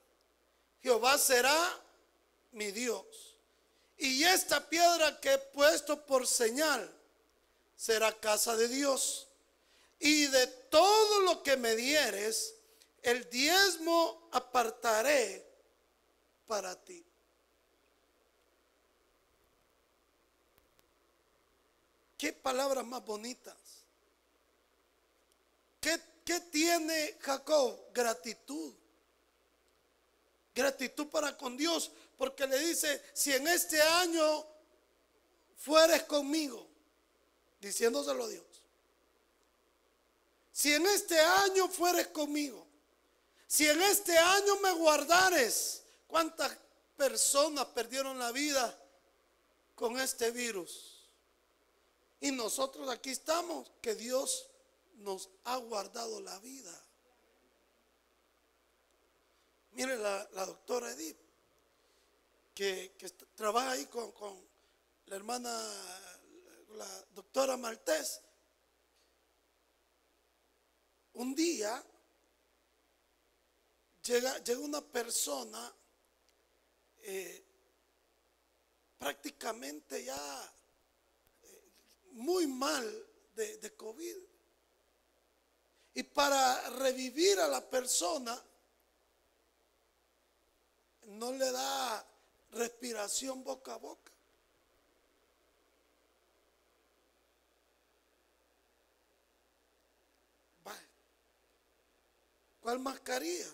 Jehová 0.82 1.18
será 1.18 1.82
mi 2.52 2.72
Dios. 2.72 3.06
Y 3.98 4.24
esta 4.24 4.70
piedra 4.70 5.20
que 5.20 5.34
he 5.34 5.38
puesto 5.38 6.06
por 6.06 6.26
señal 6.26 6.90
será 7.76 8.18
casa 8.20 8.56
de 8.56 8.68
Dios. 8.68 9.28
Y 10.00 10.28
de 10.28 10.48
todo 10.48 11.22
lo 11.22 11.44
que 11.44 11.58
me 11.58 11.76
dieres, 11.76 12.56
el 13.02 13.30
diezmo 13.30 14.30
apartaré 14.32 15.46
para 16.48 16.76
ti. 16.84 17.06
Qué 22.18 22.34
palabras 22.34 22.86
más 22.86 23.04
bonitas. 23.06 23.56
¿Qué, 25.80 25.98
tiene 26.52 27.18
Jacob? 27.22 27.80
Gratitud. 27.94 28.74
Gratitud 30.60 31.08
para 31.08 31.38
con 31.38 31.58
Dios, 31.58 31.92
porque 32.18 32.46
le 32.46 32.60
dice, 32.60 33.02
si 33.14 33.34
en 33.34 33.48
este 33.48 33.82
año 33.82 34.46
fueres 35.58 36.04
conmigo, 36.04 36.68
diciéndoselo 37.60 38.26
a 38.26 38.28
Dios, 38.28 38.46
si 40.52 40.74
en 40.74 40.86
este 40.88 41.20
año 41.20 41.68
fueres 41.70 42.08
conmigo, 42.08 42.68
si 43.48 43.68
en 43.68 43.82
este 43.82 44.18
año 44.18 44.58
me 44.58 44.74
guardares, 44.74 45.84
¿cuántas 46.08 46.56
personas 46.98 47.66
perdieron 47.68 48.20
la 48.20 48.32
vida 48.32 48.78
con 49.76 50.00
este 50.00 50.32
virus? 50.32 51.00
Y 52.22 52.32
nosotros 52.32 52.90
aquí 52.90 53.12
estamos, 53.12 53.72
que 53.82 53.96
Dios 53.96 54.48
nos 54.98 55.30
ha 55.46 55.56
guardado 55.58 56.20
la 56.20 56.38
vida. 56.40 56.72
Mire 59.72 59.98
la, 59.98 60.46
doctora 60.46 60.92
Edith, 60.92 61.18
que, 62.54 62.96
trabaja 63.36 63.72
ahí 63.72 63.86
con, 63.86 64.12
la 65.06 65.16
hermana, 65.16 65.50
la 66.70 67.06
doctora 67.12 67.56
Maltés. 67.56 68.22
Un 71.14 71.36
día 71.36 71.84
llega, 74.04 74.38
llega 74.44 74.60
una 74.60 74.82
persona 74.82 75.74
eh, 77.02 77.46
prácticamente 78.98 80.04
ya 80.04 80.54
eh, 81.44 81.72
muy 82.12 82.48
mal 82.48 83.08
de, 83.36 83.58
de 83.58 83.76
COVID. 83.76 84.16
Y 85.96 86.04
para 86.04 86.70
revivir 86.72 87.40
a 87.40 87.48
la 87.48 87.68
persona, 87.68 88.42
no 91.10 91.32
le 91.32 91.52
da 91.52 92.06
respiración 92.52 93.44
boca 93.44 93.74
a 93.74 93.78
boca. 93.78 94.12
¿Cuál 102.62 102.80
mascarilla? 102.80 103.48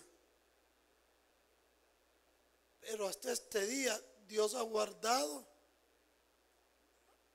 Pero 2.80 3.08
hasta 3.08 3.32
este 3.32 3.66
día 3.66 3.98
Dios 4.28 4.54
ha 4.54 4.60
guardado 4.60 5.46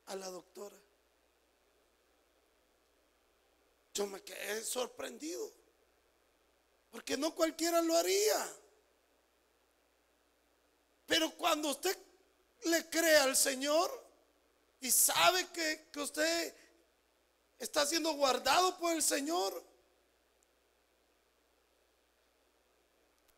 a 0.06 0.16
la 0.16 0.28
doctora. 0.30 0.78
Yo 3.94 4.06
me 4.06 4.22
quedé 4.22 4.64
sorprendido. 4.64 5.52
Porque 6.92 7.18
no 7.18 7.34
cualquiera 7.34 7.82
lo 7.82 7.98
haría. 7.98 8.61
Pero 11.12 11.30
cuando 11.36 11.72
usted 11.72 11.98
le 12.68 12.90
cree 12.90 13.18
al 13.18 13.36
Señor 13.36 13.92
y 14.80 14.90
sabe 14.90 15.46
que, 15.50 15.90
usted 16.00 16.56
está 17.60 17.86
siendo 17.86 18.14
guardado 18.14 18.78
por 18.78 18.94
el 18.94 19.04
Señor, 19.04 19.62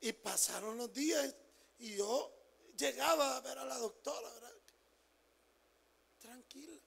y 0.01 0.13
pasaron 0.13 0.77
los 0.77 0.93
días 0.93 1.33
y 1.79 1.95
yo 1.95 2.31
llegaba 2.77 3.37
a 3.37 3.41
ver 3.41 3.57
a 3.57 3.65
la 3.65 3.79
doctora, 3.79 4.29
Tranquila. 6.21 6.79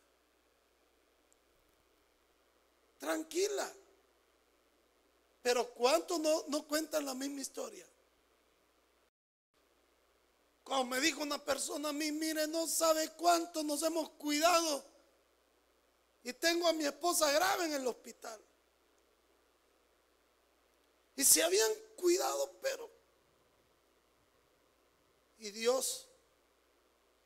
Tranquila. 3.01 3.75
Pero 5.43 5.69
¿cuántos 5.75 6.21
no, 6.21 6.45
no 6.47 6.65
cuentan 6.69 7.05
la 7.05 7.15
misma 7.15 7.41
historia? 7.41 7.85
Como 10.67 10.85
me 10.85 11.01
dijo 11.01 11.23
una 11.23 11.39
persona 11.39 11.91
a 11.91 11.93
mí, 11.93 12.11
mire, 12.11 12.49
no 12.49 12.67
sabe 12.67 13.13
cuánto 13.13 13.63
nos 13.63 13.85
hemos 13.85 14.11
cuidado. 14.11 14.85
Y 16.25 16.33
tengo 16.33 16.67
a 16.67 16.73
mi 16.73 16.85
esposa 16.85 17.31
grave 17.31 17.67
en 17.67 17.75
el 17.75 17.87
hospital. 17.87 18.41
Y 21.15 21.23
se 21.23 21.45
habían 21.45 21.71
cuidado, 21.95 22.53
pero... 22.61 22.91
Y 25.39 25.53
Dios 25.53 26.09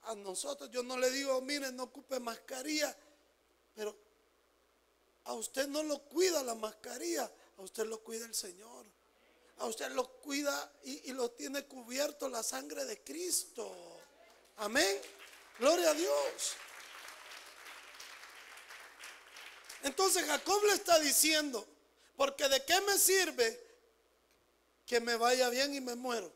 a 0.03 0.14
nosotros, 0.14 0.68
yo 0.70 0.82
no 0.82 0.99
le 0.99 1.11
digo, 1.11 1.41
mire, 1.41 1.72
no 1.72 1.84
ocupe 1.84 2.20
mascarilla, 2.20 2.95
pero 3.74 3.97
a 5.24 5.32
usted 5.32 5.66
no 5.66 5.82
lo 5.82 5.99
cuida 6.01 6.43
la 6.43 6.55
mascarilla, 6.55 7.32
a 7.57 7.62
usted 7.62 7.86
lo 7.86 8.03
cuida 8.03 8.26
el 8.26 8.34
Señor 8.34 8.86
a 9.61 9.67
usted 9.67 9.91
lo 9.93 10.09
cuida 10.21 10.73
y, 10.85 11.13
lo 11.13 11.31
tiene 11.33 11.65
cubierto 11.67 12.29
la 12.29 12.43
sangre 12.43 12.85
de 12.87 13.03
Cristo. 13.03 13.71
Amén. 14.57 15.01
Gloria 15.59 15.91
a 15.91 15.95
Dios. 15.95 16.55
Entonces 19.83 20.25
Jacob 20.25 20.63
le 20.65 20.73
está 20.73 20.99
diciendo, 20.99 21.67
porque 22.17 22.49
de 22.49 22.65
qué 22.65 22.81
me 22.83 22.99
sirve 22.99 23.69
que 24.87 25.01
me 25.01 25.17
vaya 25.17 25.51
bien 25.51 25.75
y 25.75 25.81
me 25.81 25.95
muero. 25.95 26.33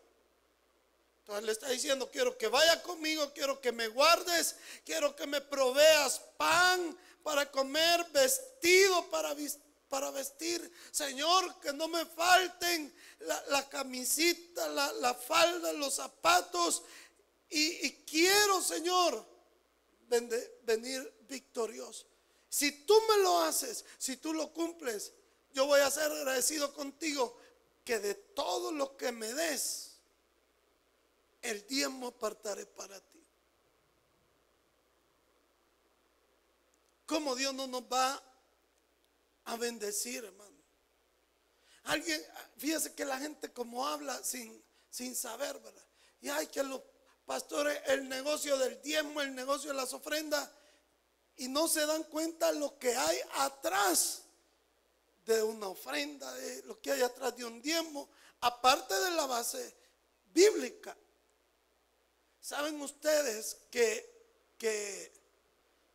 Entonces 1.20 1.44
le 1.44 1.52
está 1.52 1.68
diciendo, 1.70 2.10
quiero 2.10 2.36
que 2.36 2.48
vaya 2.48 2.82
conmigo, 2.82 3.32
quiero 3.32 3.58
que 3.58 3.72
me 3.72 3.88
guardes, 3.88 4.56
quiero 4.84 5.16
que 5.16 5.26
me 5.26 5.40
proveas 5.40 6.20
pan 6.36 6.98
para 7.22 7.50
comer, 7.50 8.04
vestido 8.12 9.08
para 9.08 9.32
vestir 9.32 9.63
para 9.94 10.10
vestir. 10.10 10.72
Señor, 10.90 11.60
que 11.60 11.72
no 11.72 11.86
me 11.86 12.04
falten 12.04 12.92
la, 13.48 13.68
camisita, 13.68 14.66
la, 14.68 15.14
falda, 15.14 15.72
los 15.74 15.94
zapatos. 15.94 16.82
Y, 17.48 17.92
quiero, 18.02 18.60
Señor, 18.60 19.24
venir 20.64 21.14
victorioso. 21.28 22.06
Si 22.48 22.84
tú 22.84 22.94
me 23.08 23.22
lo 23.22 23.42
haces, 23.42 23.84
si 23.96 24.16
tú 24.16 24.34
lo 24.34 24.52
cumples, 24.52 25.12
yo 25.52 25.66
voy 25.66 25.80
a 25.80 25.90
ser 25.92 26.10
agradecido 26.10 26.74
contigo 26.74 27.38
que 27.84 28.00
de 28.00 28.14
todo 28.14 28.72
lo 28.72 28.96
que 28.96 29.12
me 29.12 29.32
des, 29.32 29.92
el 31.40 31.64
diezmo 31.68 32.08
apartaré 32.08 32.66
para 32.66 32.98
ti. 32.98 33.24
Como 37.06 37.36
Dios 37.36 37.54
no 37.54 37.68
nos 37.68 37.82
va 37.82 38.20
a 39.44 39.56
bendecir, 39.56 40.24
hermano. 40.24 40.62
Alguien, 41.84 42.22
fíjese 42.56 42.94
que 42.94 43.04
la 43.04 43.18
gente 43.18 43.52
como 43.52 43.86
habla 43.86 44.22
sin, 44.22 44.62
sin 44.90 45.14
saber, 45.14 45.58
¿verdad? 45.60 45.86
Y 46.20 46.28
hay 46.28 46.46
que 46.46 46.62
los 46.62 46.80
pastores, 47.26 47.78
el 47.86 48.08
negocio 48.08 48.56
del 48.56 48.80
diezmo, 48.80 49.20
el 49.20 49.34
negocio 49.34 49.70
de 49.70 49.76
las 49.76 49.92
ofrendas, 49.92 50.48
y 51.36 51.48
no 51.48 51.68
se 51.68 51.84
dan 51.84 52.04
cuenta 52.04 52.52
lo 52.52 52.78
que 52.78 52.94
hay 52.94 53.18
atrás 53.38 54.22
de 55.26 55.42
una 55.42 55.68
ofrenda, 55.68 56.32
de 56.34 56.62
lo 56.62 56.80
que 56.80 56.92
hay 56.92 57.02
atrás 57.02 57.36
de 57.36 57.44
un 57.44 57.60
diezmo, 57.60 58.08
aparte 58.40 58.94
de 58.94 59.10
la 59.12 59.26
base 59.26 59.74
bíblica. 60.32 60.96
Saben 62.40 62.80
ustedes 62.80 63.56
que, 63.70 64.54
que 64.58 65.12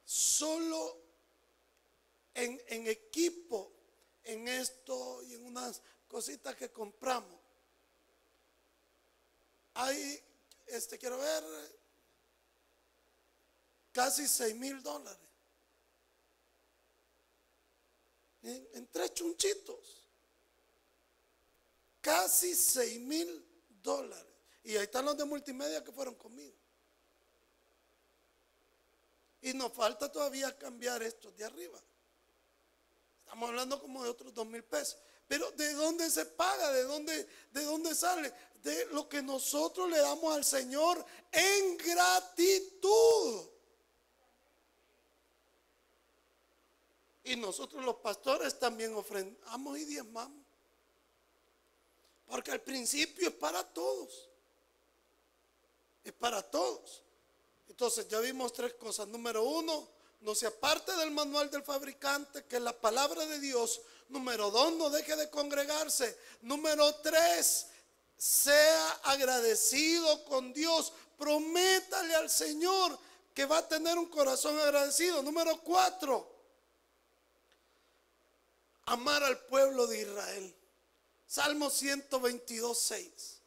solo 0.04 0.98
en, 2.34 2.88
equipo, 2.88 3.19
cositas 6.20 6.54
que 6.54 6.70
compramos. 6.70 7.40
Hay, 9.76 10.22
este, 10.68 10.98
quiero 10.98 11.18
ver, 11.18 11.44
casi 13.94 14.28
6 14.28 14.54
mil 14.58 14.84
dólares. 14.84 15.30
En, 18.42 18.88
tres 18.88 19.14
chunchitos. 19.14 20.10
Casi 22.02 22.54
6 22.54 23.00
mil 23.00 23.46
dólares. 23.82 24.34
Y 24.66 24.76
ahí 24.76 24.84
están 24.84 25.06
los 25.06 25.16
de 25.16 25.24
multimedia 25.24 25.82
que 25.86 25.94
fueron 25.94 26.16
conmigo. 26.16 26.58
Y 29.42 29.54
nos 29.54 29.72
falta 29.72 30.12
todavía 30.12 30.58
cambiar 30.58 31.02
estos 31.02 31.34
de 31.38 31.46
arriba. 31.46 31.82
Estamos 33.24 33.48
hablando 33.48 33.80
como 33.80 34.04
de 34.04 34.10
otros 34.10 34.34
dos 34.34 34.46
mil 34.46 34.66
pesos. 34.66 35.00
Pero 35.30 35.52
¿de 35.52 35.74
dónde 35.76 36.10
se 36.10 36.26
paga? 36.26 36.72
¿De 36.72 36.84
dónde, 36.86 37.30
¿De 37.52 37.64
dónde 37.64 37.94
sale? 37.94 38.34
De 38.64 38.88
lo 38.88 39.08
que 39.08 39.22
nosotros 39.22 39.88
le 39.88 40.00
damos 40.00 40.36
al 40.36 40.44
Señor 40.44 41.06
en 41.32 41.78
gratitud. 41.78 43.48
Y 47.26 47.36
nosotros 47.36 47.86
los 47.86 47.98
pastores 47.98 48.58
también 48.58 48.96
ofrendamos 48.96 49.78
y 49.78 49.86
diezmamos. 49.86 50.44
Porque 52.26 52.50
al 52.50 52.62
principio 52.62 53.28
es 53.28 53.36
para 53.36 53.64
todos. 53.64 54.30
Es 56.04 56.14
para 56.14 56.42
todos. 56.42 57.04
Entonces 57.68 58.08
ya 58.08 58.20
vimos 58.20 58.52
tres 58.52 58.74
cosas. 58.74 59.08
Número 59.08 59.44
uno, 59.44 59.90
no 60.22 60.34
se 60.34 60.48
aparte 60.48 60.92
del 60.96 61.12
manual 61.12 61.52
del 61.52 61.62
fabricante, 61.62 62.46
que 62.46 62.60
la 62.60 62.74
palabra 62.74 63.28
de 63.28 63.40
Dios. 63.40 63.80
Número 64.10 64.50
dos, 64.50 64.74
no 64.74 64.90
deje 64.90 65.16
de 65.16 65.30
congregarse. 65.30 66.18
Número 66.42 66.94
tres, 66.96 67.68
sea 68.18 68.90
agradecido 69.04 70.26
con 70.26 70.52
Dios. 70.52 70.92
Prométale 71.18 72.16
al 72.16 72.30
Señor 72.30 72.98
que 73.34 73.46
va 73.46 73.60
a 73.60 73.68
tener 73.68 73.98
un 73.98 74.08
corazón 74.08 74.60
agradecido. 74.60 75.22
Número 75.22 75.62
cuatro, 75.62 76.28
amar 78.86 79.24
al 79.24 79.40
pueblo 79.46 79.88
de 79.88 80.02
Israel. 80.02 80.56
Salmo 81.28 81.70
122, 81.70 82.80
6. 82.80 83.40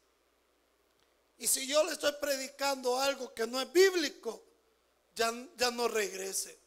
Y 1.39 1.49
si 1.49 1.67
yo 1.67 1.83
le 1.83 1.93
estoy 1.93 2.13
predicando 2.21 3.01
algo 3.01 3.35
que 3.35 3.49
no 3.49 3.61
es 3.61 3.73
bíblico, 3.73 4.45
ya, 5.17 5.33
ya 5.57 5.73
no 5.73 5.89
regrese. 5.89 6.62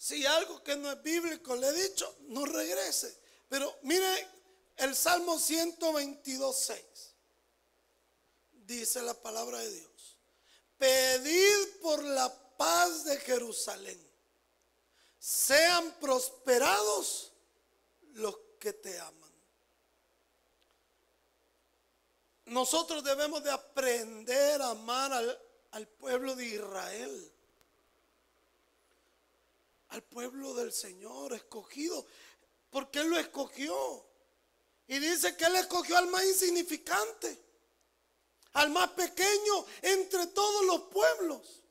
Si 0.00 0.24
algo 0.24 0.62
que 0.64 0.76
no 0.76 0.90
es 0.90 1.02
bíblico 1.02 1.54
le 1.54 1.68
he 1.68 1.72
dicho, 1.74 2.16
no 2.28 2.46
regrese. 2.46 3.14
Pero 3.50 3.80
mire 3.82 4.28
el 4.76 4.96
Salmo 4.96 5.38
122, 5.38 6.56
6. 6.56 6.84
Dice 8.64 9.02
la 9.02 9.12
palabra 9.12 9.58
de 9.58 9.70
Dios. 9.70 10.16
Pedid 10.78 11.80
por 11.82 12.02
la 12.02 12.32
paz 12.56 13.04
de 13.04 13.18
Jerusalén. 13.18 14.00
Sean 15.18 15.92
prosperados 16.00 17.34
los 18.14 18.38
que 18.58 18.72
te 18.72 18.98
aman. 18.98 19.34
Nosotros 22.46 23.04
debemos 23.04 23.44
de 23.44 23.50
aprender 23.50 24.62
a 24.62 24.70
amar 24.70 25.12
al, 25.12 25.38
al 25.72 25.86
pueblo 25.86 26.34
de 26.34 26.46
Israel 26.46 27.32
al 29.90 30.02
pueblo 30.02 30.54
del 30.54 30.72
Señor 30.72 31.32
escogido, 31.32 32.06
porque 32.70 33.00
Él 33.00 33.08
lo 33.10 33.18
escogió. 33.18 34.06
Y 34.86 34.98
dice 34.98 35.36
que 35.36 35.44
Él 35.44 35.56
escogió 35.56 35.96
al 35.96 36.08
más 36.08 36.24
insignificante, 36.24 37.38
al 38.54 38.70
más 38.70 38.90
pequeño 38.90 39.66
entre 39.82 40.26
todos 40.28 40.64
los 40.66 40.82
pueblos. 40.90 41.62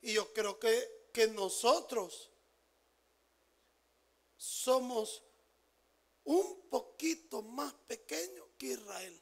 Y 0.00 0.12
yo 0.12 0.32
creo 0.32 0.58
que, 0.58 1.08
que 1.12 1.28
nosotros 1.28 2.30
somos 4.36 5.22
un 6.24 6.68
poquito 6.68 7.42
más 7.42 7.72
pequeños 7.86 8.46
que 8.56 8.66
Israel. 8.66 9.20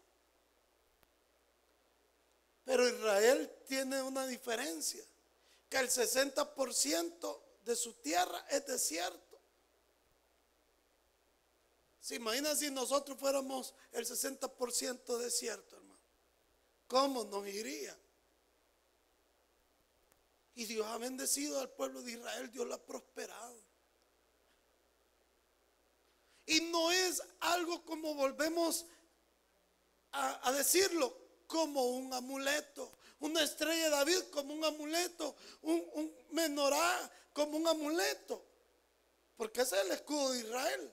Pero 2.65 2.89
Israel 2.89 3.51
tiene 3.67 4.03
una 4.03 4.27
diferencia 4.27 5.06
que 5.69 5.79
el 5.79 5.89
60% 5.89 7.43
de 7.65 7.77
su 7.77 7.95
tierra 7.95 8.45
es 8.51 8.67
desierto. 8.67 9.41
¿Se 12.01 12.15
imagina 12.15 12.55
si 12.55 12.71
nosotros 12.71 13.19
fuéramos 13.19 13.75
el 13.91 14.07
60% 14.07 15.19
desierto, 15.19 15.77
hermano? 15.77 16.01
¿Cómo 16.87 17.25
nos 17.25 17.49
iría? 17.49 17.99
Y 20.55 20.67
Dios 20.67 20.87
ha 20.87 20.99
bendecido 20.99 21.61
al 21.61 21.71
pueblo 21.71 22.03
de 22.03 22.13
Israel, 22.13 22.51
Dios 22.53 22.67
lo 22.67 22.75
ha 22.75 22.87
prosperado. 22.87 23.61
Y 26.47 26.61
no 26.61 26.93
es 26.93 27.21
algo 27.41 27.85
como 27.85 28.15
volvemos 28.15 28.87
a 30.13 30.53
decirlo, 30.53 31.15
como 31.47 31.85
un 31.87 32.13
amuleto 32.15 32.96
una 33.21 33.43
estrella 33.43 33.85
de 33.85 33.91
David 33.91 34.23
como 34.31 34.55
un 34.55 34.65
amuleto, 34.65 35.35
un, 35.63 36.15
menorá 36.31 37.11
como 37.33 37.57
un 37.57 37.67
amuleto, 37.67 38.45
porque 39.37 39.63
ese 39.63 39.77
es 39.77 39.87
el 39.87 39.93
escudo 39.93 40.33
de 40.33 40.41
Israel, 40.41 40.93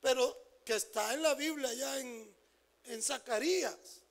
pero 0.00 0.60
que 0.64 0.74
está 0.74 1.14
en 1.14 1.22
la 1.22 1.34
Biblia 1.34 1.72
ya 1.72 1.98
en, 1.98 2.34
en 2.84 3.02
Zacarías, 3.02 4.02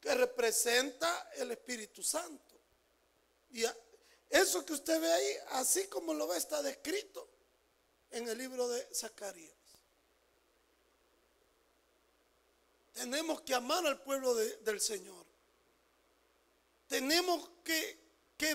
que 0.00 0.14
representa 0.14 1.30
el 1.36 1.50
Espíritu 1.50 2.02
Santo. 2.02 2.54
Y 3.50 3.64
eso 4.30 4.64
que 4.64 4.72
usted 4.72 5.00
ve 5.00 5.12
ahí, 5.12 5.36
así 5.52 5.86
como 5.88 6.14
lo 6.14 6.26
ve, 6.28 6.38
está 6.38 6.62
descrito 6.62 7.28
en 8.10 8.28
el 8.28 8.38
libro 8.38 8.68
de 8.68 8.88
Zacarías. 8.94 9.54
Tenemos 12.92 13.40
que 13.42 13.54
amar 13.54 13.86
al 13.86 14.02
pueblo 14.02 14.34
del 14.34 14.80
Señor. 14.80 15.29
Tenemos 16.90 17.48
que, 17.62 18.00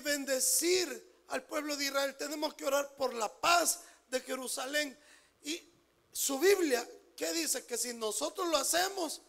bendecir 0.02 1.24
al 1.30 1.46
pueblo 1.46 1.78
de 1.78 1.86
Israel. 1.86 2.18
Tenemos 2.18 2.54
que 2.54 2.66
orar 2.66 2.94
por 2.98 3.14
la 3.14 3.34
paz 3.34 3.80
de 4.10 4.20
Jerusalén. 4.20 5.00
Y 5.42 5.72
su 6.12 6.38
Biblia, 6.38 6.86
¿qué 7.16 7.32
dice? 7.32 7.66
Que 7.66 7.78
si 7.78 7.94
nosotros 7.94 8.50
lo 8.50 8.58
hacemos, 8.58 9.22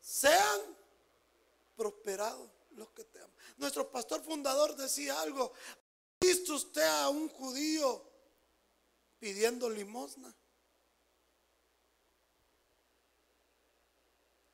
sean 0.00 0.60
prosperados 1.76 2.50
los 2.70 2.90
que 2.90 3.04
te 3.04 3.20
aman. 3.20 3.36
Nuestro 3.56 3.88
pastor 3.88 4.20
fundador 4.24 4.74
decía 4.74 5.20
algo. 5.20 5.52
¿Ha 6.20 6.26
visto 6.26 6.56
usted 6.56 6.82
a 6.82 7.10
un 7.10 7.28
judío 7.28 8.04
pidiendo 9.20 9.70
limosna? 9.70 10.34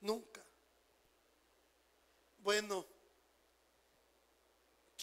Nunca. 0.01 0.45
Bueno, 2.41 2.94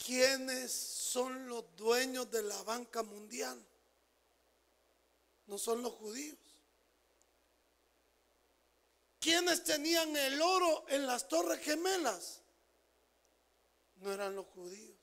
¿Quiénes 0.05 0.71
son 0.71 1.47
los 1.47 1.75
dueños 1.75 2.31
de 2.31 2.41
la 2.41 2.61
banca 2.63 3.03
mundial? 3.03 3.63
No 5.45 5.57
son 5.57 5.83
los 5.83 5.93
judíos. 5.93 6.37
¿Quiénes 9.19 9.63
tenían 9.63 10.15
el 10.15 10.41
oro 10.41 10.85
en 10.87 11.05
las 11.05 11.27
torres 11.27 11.59
gemelas? 11.59 12.41
No 13.97 14.11
eran 14.11 14.35
los 14.35 14.47
judíos. 14.47 14.97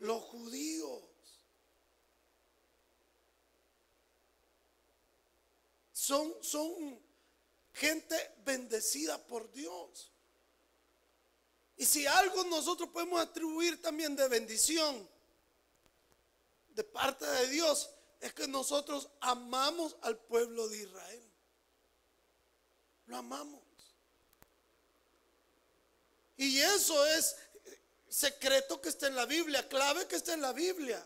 Los 0.00 0.22
judíos. 0.24 1.02
Son, 5.92 6.34
son 6.42 7.00
gente 7.72 8.34
bendecida 8.44 9.16
por 9.26 9.50
Dios. 9.52 10.11
Y 11.76 11.86
si 11.86 12.06
algo 12.06 12.44
nosotros 12.44 12.90
podemos 12.90 13.20
atribuir 13.20 13.80
también 13.80 14.14
de 14.14 14.28
bendición 14.28 15.08
de 16.70 16.84
parte 16.84 17.26
de 17.26 17.48
Dios, 17.48 17.90
es 18.20 18.32
que 18.32 18.46
nosotros 18.46 19.08
amamos 19.20 19.96
al 20.02 20.16
pueblo 20.16 20.68
de 20.68 20.78
Israel. 20.78 21.22
Lo 23.06 23.16
amamos. 23.16 23.60
Y 26.36 26.58
eso 26.60 27.04
es 27.06 27.36
secreto 28.08 28.80
que 28.80 28.90
está 28.90 29.06
en 29.06 29.16
la 29.16 29.26
Biblia, 29.26 29.68
clave 29.68 30.06
que 30.06 30.16
está 30.16 30.34
en 30.34 30.40
la 30.40 30.52
Biblia. 30.52 31.04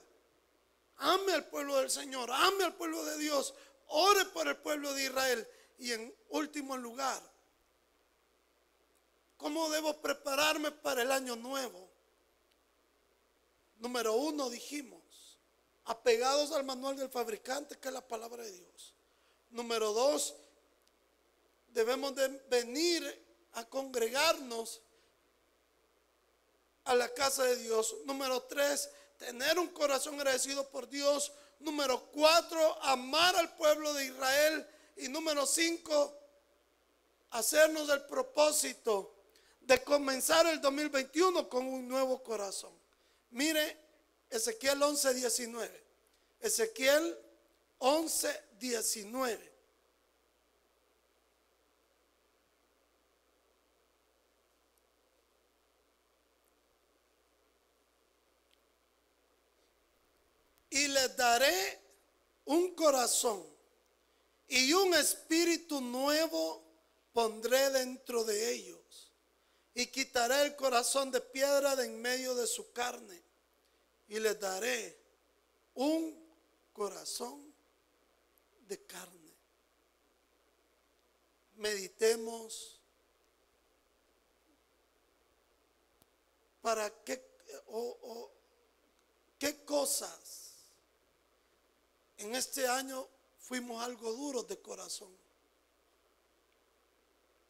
Ame 0.98 1.32
al 1.32 1.46
pueblo 1.46 1.76
del 1.76 1.90
Señor, 1.90 2.30
ame 2.30 2.64
al 2.64 2.74
pueblo 2.74 3.04
de 3.04 3.18
Dios, 3.18 3.54
ore 3.88 4.24
por 4.26 4.48
el 4.48 4.56
pueblo 4.56 4.92
de 4.94 5.04
Israel. 5.04 5.48
Y 5.78 5.92
en 5.92 6.14
último 6.30 6.76
lugar, 6.76 7.22
¿Cómo 9.36 9.68
debo 9.70 10.00
prepararme 10.00 10.70
para 10.70 11.02
el 11.02 11.12
año 11.12 11.36
nuevo? 11.36 11.88
Número 13.78 14.14
uno, 14.14 14.48
dijimos, 14.48 15.38
apegados 15.84 16.52
al 16.52 16.64
manual 16.64 16.96
del 16.96 17.10
fabricante, 17.10 17.78
que 17.78 17.88
es 17.88 17.94
la 17.94 18.06
palabra 18.06 18.42
de 18.42 18.52
Dios. 18.52 18.94
Número 19.50 19.92
dos, 19.92 20.34
debemos 21.68 22.14
de 22.14 22.28
venir 22.48 23.26
a 23.52 23.64
congregarnos 23.64 24.80
a 26.84 26.94
la 26.94 27.12
casa 27.12 27.44
de 27.44 27.56
Dios. 27.56 27.94
Número 28.04 28.42
tres, 28.44 28.90
tener 29.18 29.58
un 29.58 29.68
corazón 29.68 30.14
agradecido 30.14 30.68
por 30.70 30.88
Dios. 30.88 31.32
Número 31.60 32.00
cuatro, 32.12 32.82
amar 32.82 33.36
al 33.36 33.54
pueblo 33.56 33.92
de 33.94 34.06
Israel. 34.06 34.66
Y 34.96 35.08
número 35.08 35.44
cinco, 35.46 36.16
hacernos 37.30 37.88
el 37.90 38.02
propósito 38.06 39.15
de 39.66 39.82
comenzar 39.82 40.46
el 40.46 40.60
2021 40.60 41.48
con 41.48 41.66
un 41.66 41.88
nuevo 41.88 42.22
corazón. 42.22 42.72
Mire 43.30 43.76
Ezequiel 44.30 44.80
11, 44.80 45.14
19. 45.14 45.84
Ezequiel 46.40 47.18
11, 47.78 48.44
19. 48.60 49.52
Y 60.70 60.88
les 60.88 61.16
daré 61.16 61.80
un 62.44 62.74
corazón 62.74 63.44
y 64.46 64.72
un 64.74 64.94
espíritu 64.94 65.80
nuevo 65.80 66.62
pondré 67.12 67.70
dentro 67.70 68.22
de 68.22 68.52
ellos 68.52 68.75
y 69.76 69.88
quitaré 69.88 70.40
el 70.40 70.56
corazón 70.56 71.10
de 71.10 71.20
piedra 71.20 71.76
de 71.76 71.84
en 71.84 72.00
medio 72.00 72.34
de 72.34 72.46
su 72.46 72.72
carne 72.72 73.22
y 74.08 74.18
les 74.18 74.40
daré 74.40 74.98
un 75.74 76.18
corazón 76.72 77.52
de 78.66 78.82
carne. 78.86 79.34
Meditemos 81.56 82.80
para 86.62 86.88
qué 87.04 87.22
o, 87.66 88.32
qué 89.38 89.62
cosas 89.62 90.54
en 92.16 92.34
este 92.34 92.66
año 92.66 93.06
fuimos 93.40 93.84
algo 93.84 94.10
duros 94.10 94.48
de 94.48 94.58
corazón. 94.58 95.25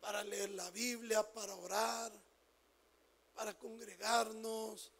Para 0.00 0.22
leer 0.24 0.50
la 0.50 0.70
Biblia, 0.70 1.22
para 1.22 1.54
orar, 1.54 2.12
para 3.34 3.54
congregarnos, 3.54 4.92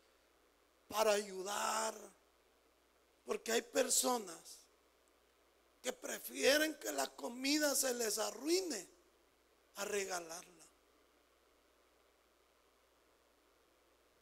para 0.89 1.13
ayudar. 1.13 1.95
Porque 3.25 3.53
hay 3.53 3.63
personas 3.63 4.59
que 5.83 5.93
prefieren 5.93 6.75
que 6.77 6.93
la 6.93 7.07
comida 7.15 7.75
se 7.75 7.95
les 7.95 8.19
arruine 8.19 8.89
a 9.77 9.85
regalarla. 9.85 10.67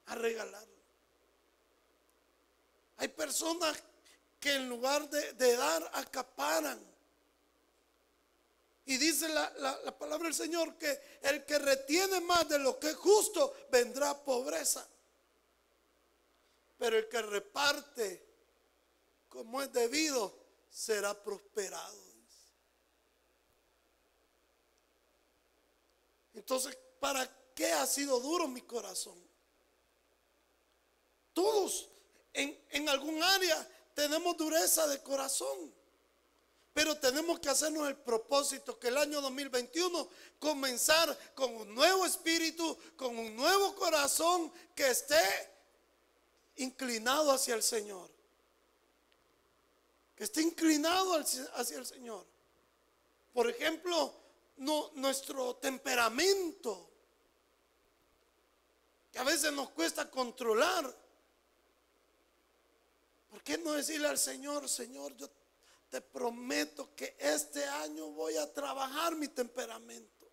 A 0.06 0.14
regalarla. 0.14 0.74
Hay 2.98 3.08
personas 3.08 3.82
que 4.40 4.54
en 4.54 4.68
lugar 4.68 5.08
de, 5.08 5.56
dar 5.56 5.90
acaparan. 5.94 6.78
Y 8.86 8.98
dice 8.98 9.28
la, 9.28 9.50
la, 9.58 9.98
palabra 9.98 10.26
del 10.26 10.34
Señor 10.34 10.76
que 10.76 11.18
el 11.22 11.44
que 11.46 11.58
retiene 11.58 12.20
más 12.20 12.46
de 12.48 12.58
lo 12.58 12.78
que 12.78 12.90
es 12.90 12.96
justo 12.96 13.54
vendrá 13.70 14.22
pobreza. 14.22 14.86
Pero 16.76 16.98
el 16.98 17.08
que 17.08 17.22
reparte 17.22 18.26
como 19.28 19.62
es 19.62 19.72
debido 19.72 20.38
será 20.68 21.14
prosperado. 21.14 22.04
Entonces, 26.34 26.76
¿para 27.00 27.26
qué 27.54 27.72
ha 27.72 27.86
sido 27.86 28.20
duro 28.20 28.48
mi 28.48 28.60
corazón? 28.62 29.18
Todos 31.32 31.88
en, 32.32 32.60
en 32.70 32.88
algún 32.88 33.22
área 33.22 33.66
tenemos 33.94 34.36
dureza 34.36 34.86
de 34.88 35.02
corazón. 35.02 35.72
Pero 36.74 36.98
tenemos 36.98 37.38
que 37.38 37.48
hacernos 37.48 37.86
el 37.86 37.94
propósito 37.94 38.78
que 38.80 38.88
el 38.88 38.98
año 38.98 39.20
2021 39.20 40.08
comenzar 40.40 41.16
con 41.32 41.54
un 41.54 41.72
nuevo 41.72 42.04
espíritu, 42.04 42.76
con 42.96 43.16
un 43.16 43.36
nuevo 43.36 43.76
corazón 43.76 44.52
que 44.74 44.90
esté 44.90 45.16
inclinado 46.56 47.30
hacia 47.30 47.54
el 47.54 47.62
Señor. 47.62 48.10
Que 50.16 50.24
esté 50.24 50.42
inclinado 50.42 51.14
hacia 51.14 51.78
el 51.78 51.86
Señor. 51.86 52.26
Por 53.32 53.48
ejemplo, 53.48 54.12
nuestro 54.56 55.54
temperamento, 55.56 56.90
que 59.12 59.20
a 59.20 59.24
veces 59.24 59.52
nos 59.52 59.70
cuesta 59.70 60.10
controlar. 60.10 60.92
¿Por 63.30 63.44
qué 63.44 63.58
no 63.58 63.72
decirle 63.74 64.08
al 64.08 64.18
Señor, 64.18 64.68
Señor, 64.68 65.16
yo 65.16 65.28
te 65.94 66.00
prometo 66.00 66.92
que 66.96 67.14
este 67.20 67.64
año 67.64 68.08
voy 68.08 68.36
a 68.36 68.52
trabajar 68.52 69.14
mi 69.14 69.28
temperamento? 69.28 70.28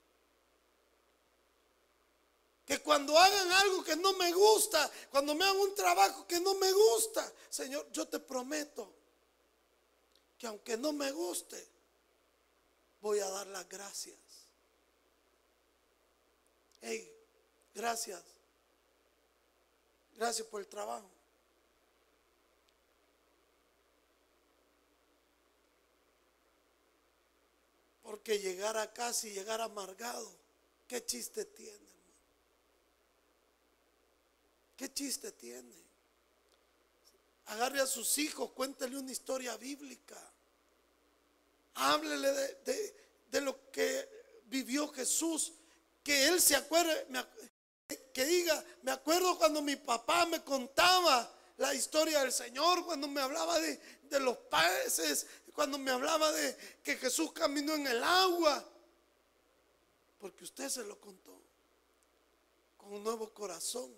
Que 2.65 2.79
cuando 2.79 3.15
hagan 3.15 3.51
algo 3.51 3.83
que 3.83 3.95
no 3.95 4.11
me 4.13 4.31
gusta, 4.31 4.89
cuando 5.11 5.35
me 5.35 5.45
hagan 5.45 5.59
un 5.59 5.75
trabajo 5.75 6.25
que 6.25 6.39
no 6.39 6.55
me 6.55 6.71
gusta, 6.71 7.31
Señor, 7.47 7.91
yo 7.91 8.07
te 8.07 8.17
prometo 8.17 8.91
que 10.35 10.47
aunque 10.47 10.77
no 10.77 10.93
me 10.93 11.11
guste, 11.11 11.63
voy 12.99 13.19
a 13.19 13.29
dar 13.29 13.45
las 13.45 13.69
gracias. 13.69 14.17
Hey, 16.81 17.07
gracias. 17.75 18.23
Gracias 20.15 20.47
por 20.47 20.61
el 20.61 20.67
trabajo. 20.67 21.07
Porque 28.01 28.39
llegar 28.39 28.77
a 28.77 28.91
casa 28.91 29.27
y 29.27 29.33
llegar 29.33 29.61
amargado, 29.61 30.31
¿qué 30.87 31.05
chiste 31.05 31.45
tiene? 31.45 31.91
¿Qué 34.75 34.91
chiste 34.91 35.31
tiene? 35.31 35.75
Agarre 37.45 37.81
a 37.81 37.85
sus 37.85 38.17
hijos, 38.17 38.51
cuéntele 38.51 38.97
una 38.97 39.11
historia 39.11 39.55
bíblica. 39.57 40.17
Háblele 41.75 42.31
de, 43.29 43.41
lo 43.41 43.69
que 43.71 44.09
vivió 44.45 44.87
Jesús. 44.87 45.53
Que 46.03 46.25
él 46.27 46.41
se 46.41 46.55
acuerde, 46.55 47.07
que 48.11 48.25
diga, 48.25 48.65
me 48.81 48.91
acuerdo 48.91 49.37
cuando 49.37 49.61
mi 49.61 49.75
papá 49.75 50.25
me 50.25 50.43
contaba 50.43 51.31
la 51.57 51.75
historia 51.75 52.21
del 52.21 52.31
Señor, 52.31 52.83
cuando 52.83 53.07
me 53.07 53.21
hablaba 53.21 53.59
de, 53.59 53.79
de 54.03 54.19
los 54.19 54.35
peces, 54.37 55.27
cuando 55.53 55.77
me 55.77 55.91
hablaba 55.91 56.31
de 56.31 56.55
que 56.83 56.95
Jesús 56.95 57.31
caminó 57.33 57.75
en 57.75 57.87
el 57.87 58.03
agua, 58.03 58.67
porque 60.19 60.43
usted 60.43 60.69
se 60.69 60.83
lo 60.83 60.99
contó 60.99 61.39
con 62.77 62.93
un 62.93 63.03
nuevo 63.03 63.33
corazón 63.33 63.93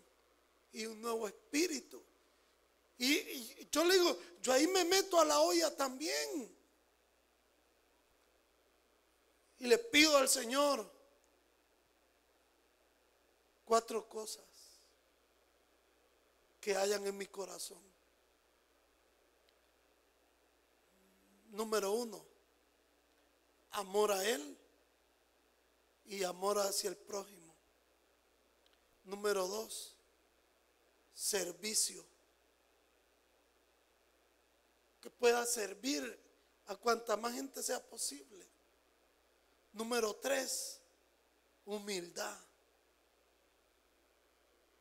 y 0.71 0.85
un 0.85 1.01
nuevo 1.01 1.27
espíritu. 1.27 2.01
Y, 2.97 3.67
yo 3.71 3.83
le 3.83 3.95
digo, 3.95 4.17
yo 4.41 4.53
ahí 4.53 4.67
me 4.67 4.85
meto 4.85 5.19
a 5.19 5.25
la 5.25 5.39
olla 5.39 5.75
también. 5.75 6.53
Y 9.59 9.67
le 9.67 9.77
pido 9.77 10.17
al 10.17 10.29
Señor 10.29 10.89
cuatro 13.65 14.07
cosas 14.07 14.45
que 16.59 16.75
hayan 16.75 17.05
en 17.05 17.17
mi 17.17 17.27
corazón. 17.27 17.92
Número 21.53 21.91
uno, 21.91 22.25
amor 23.69 24.11
a 24.11 24.27
Él 24.27 24.57
y 26.05 26.23
amor 26.23 26.57
hacia 26.57 26.89
el 26.89 26.97
prójimo. 26.97 27.53
Número 29.03 29.47
dos, 29.47 29.95
servicio. 31.13 32.03
Que 34.99 35.11
pueda 35.11 35.45
servir 35.45 36.19
a 36.65 36.75
cuanta 36.75 37.15
más 37.17 37.35
gente 37.35 37.61
sea 37.61 37.79
posible. 37.87 38.49
Número 39.73 40.15
tres, 40.15 40.79
humildad. 41.65 42.39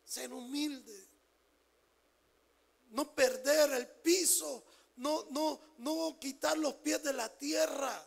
Ser 0.07 0.33
humilde. 0.33 1.07
No 2.93 3.15
perder 3.15 3.75
el 3.75 3.87
piso 3.87 4.65
no, 4.97 5.27
no, 5.31 5.61
no 5.79 6.19
quitar 6.21 6.57
los 6.59 6.75
pies 6.75 7.03
de 7.03 7.13
la 7.13 7.29
tierra. 7.29 8.07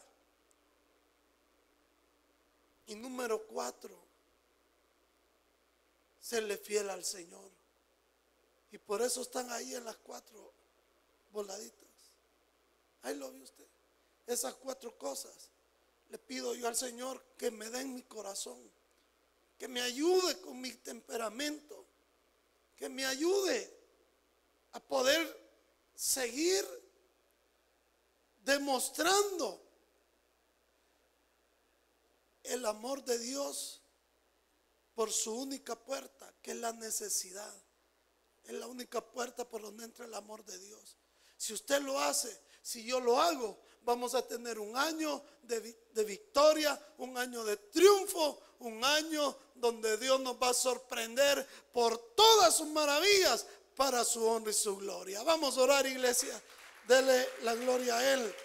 Y 2.87 2.95
número 2.95 3.45
cuatro, 3.47 3.97
serle 6.21 6.57
fiel 6.57 6.89
al 6.89 7.03
Señor. 7.03 7.49
Y 8.71 8.77
por 8.77 9.01
eso 9.01 9.21
están 9.21 9.51
ahí 9.51 9.73
en 9.73 9.85
las 9.85 9.97
cuatro 9.97 10.53
voladitas. 11.31 11.85
Ahí 13.03 13.15
lo 13.15 13.31
ve 13.31 13.41
usted. 13.41 13.65
Esas 14.27 14.53
cuatro 14.55 14.97
cosas. 14.97 15.49
Le 16.09 16.17
pido 16.19 16.53
yo 16.55 16.67
al 16.67 16.75
Señor 16.75 17.23
que 17.37 17.51
me 17.51 17.69
den 17.69 17.95
mi 17.95 18.03
corazón. 18.03 18.59
Que 19.57 19.67
me 19.67 19.81
ayude 19.81 20.39
con 20.41 20.59
mi 20.59 20.71
temperamento. 20.71 21.85
Que 22.77 22.89
me 22.89 23.05
ayude 23.05 23.71
a 24.73 24.79
poder 24.79 25.44
seguir 25.95 26.65
demostrando 28.43 29.61
el 32.43 32.65
amor 32.65 33.03
de 33.03 33.17
Dios 33.19 33.81
por 34.93 35.11
su 35.11 35.33
única 35.35 35.75
puerta, 35.75 36.33
que 36.41 36.51
es 36.51 36.57
la 36.57 36.71
necesidad. 36.73 37.53
Es 38.43 38.53
la 38.53 38.67
única 38.67 39.01
puerta 39.01 39.47
por 39.47 39.61
donde 39.61 39.83
entra 39.83 40.05
el 40.05 40.13
amor 40.13 40.45
de 40.45 40.57
Dios. 40.59 40.97
Si 41.37 41.53
usted 41.53 41.81
lo 41.81 41.99
hace, 41.99 42.39
si 42.61 42.83
yo 42.85 42.99
lo 42.99 43.19
hago, 43.19 43.59
vamos 43.81 44.15
a 44.15 44.27
tener 44.27 44.59
un 44.59 44.75
año 44.77 45.21
de, 45.43 45.61
de, 45.91 46.03
victoria, 46.03 46.79
un 46.97 47.17
año 47.17 47.43
de 47.43 47.57
triunfo, 47.57 48.41
un 48.59 48.83
año 48.83 49.37
donde 49.55 49.97
Dios 49.97 50.19
nos 50.21 50.41
va 50.41 50.49
a 50.49 50.53
sorprender 50.53 51.45
por 51.71 51.97
todas 52.15 52.55
sus 52.55 52.67
maravillas, 52.67 53.45
para 53.75 54.03
su 54.03 54.25
honra 54.25 54.51
y 54.51 54.53
su 54.53 54.77
gloria. 54.77 55.23
Vamos 55.23 55.57
a 55.57 55.61
orar, 55.61 55.85
iglesia. 55.85 56.41
Dele 56.87 57.27
la 57.43 57.55
gloria 57.55 57.97
a 57.97 58.13
Él. 58.13 58.35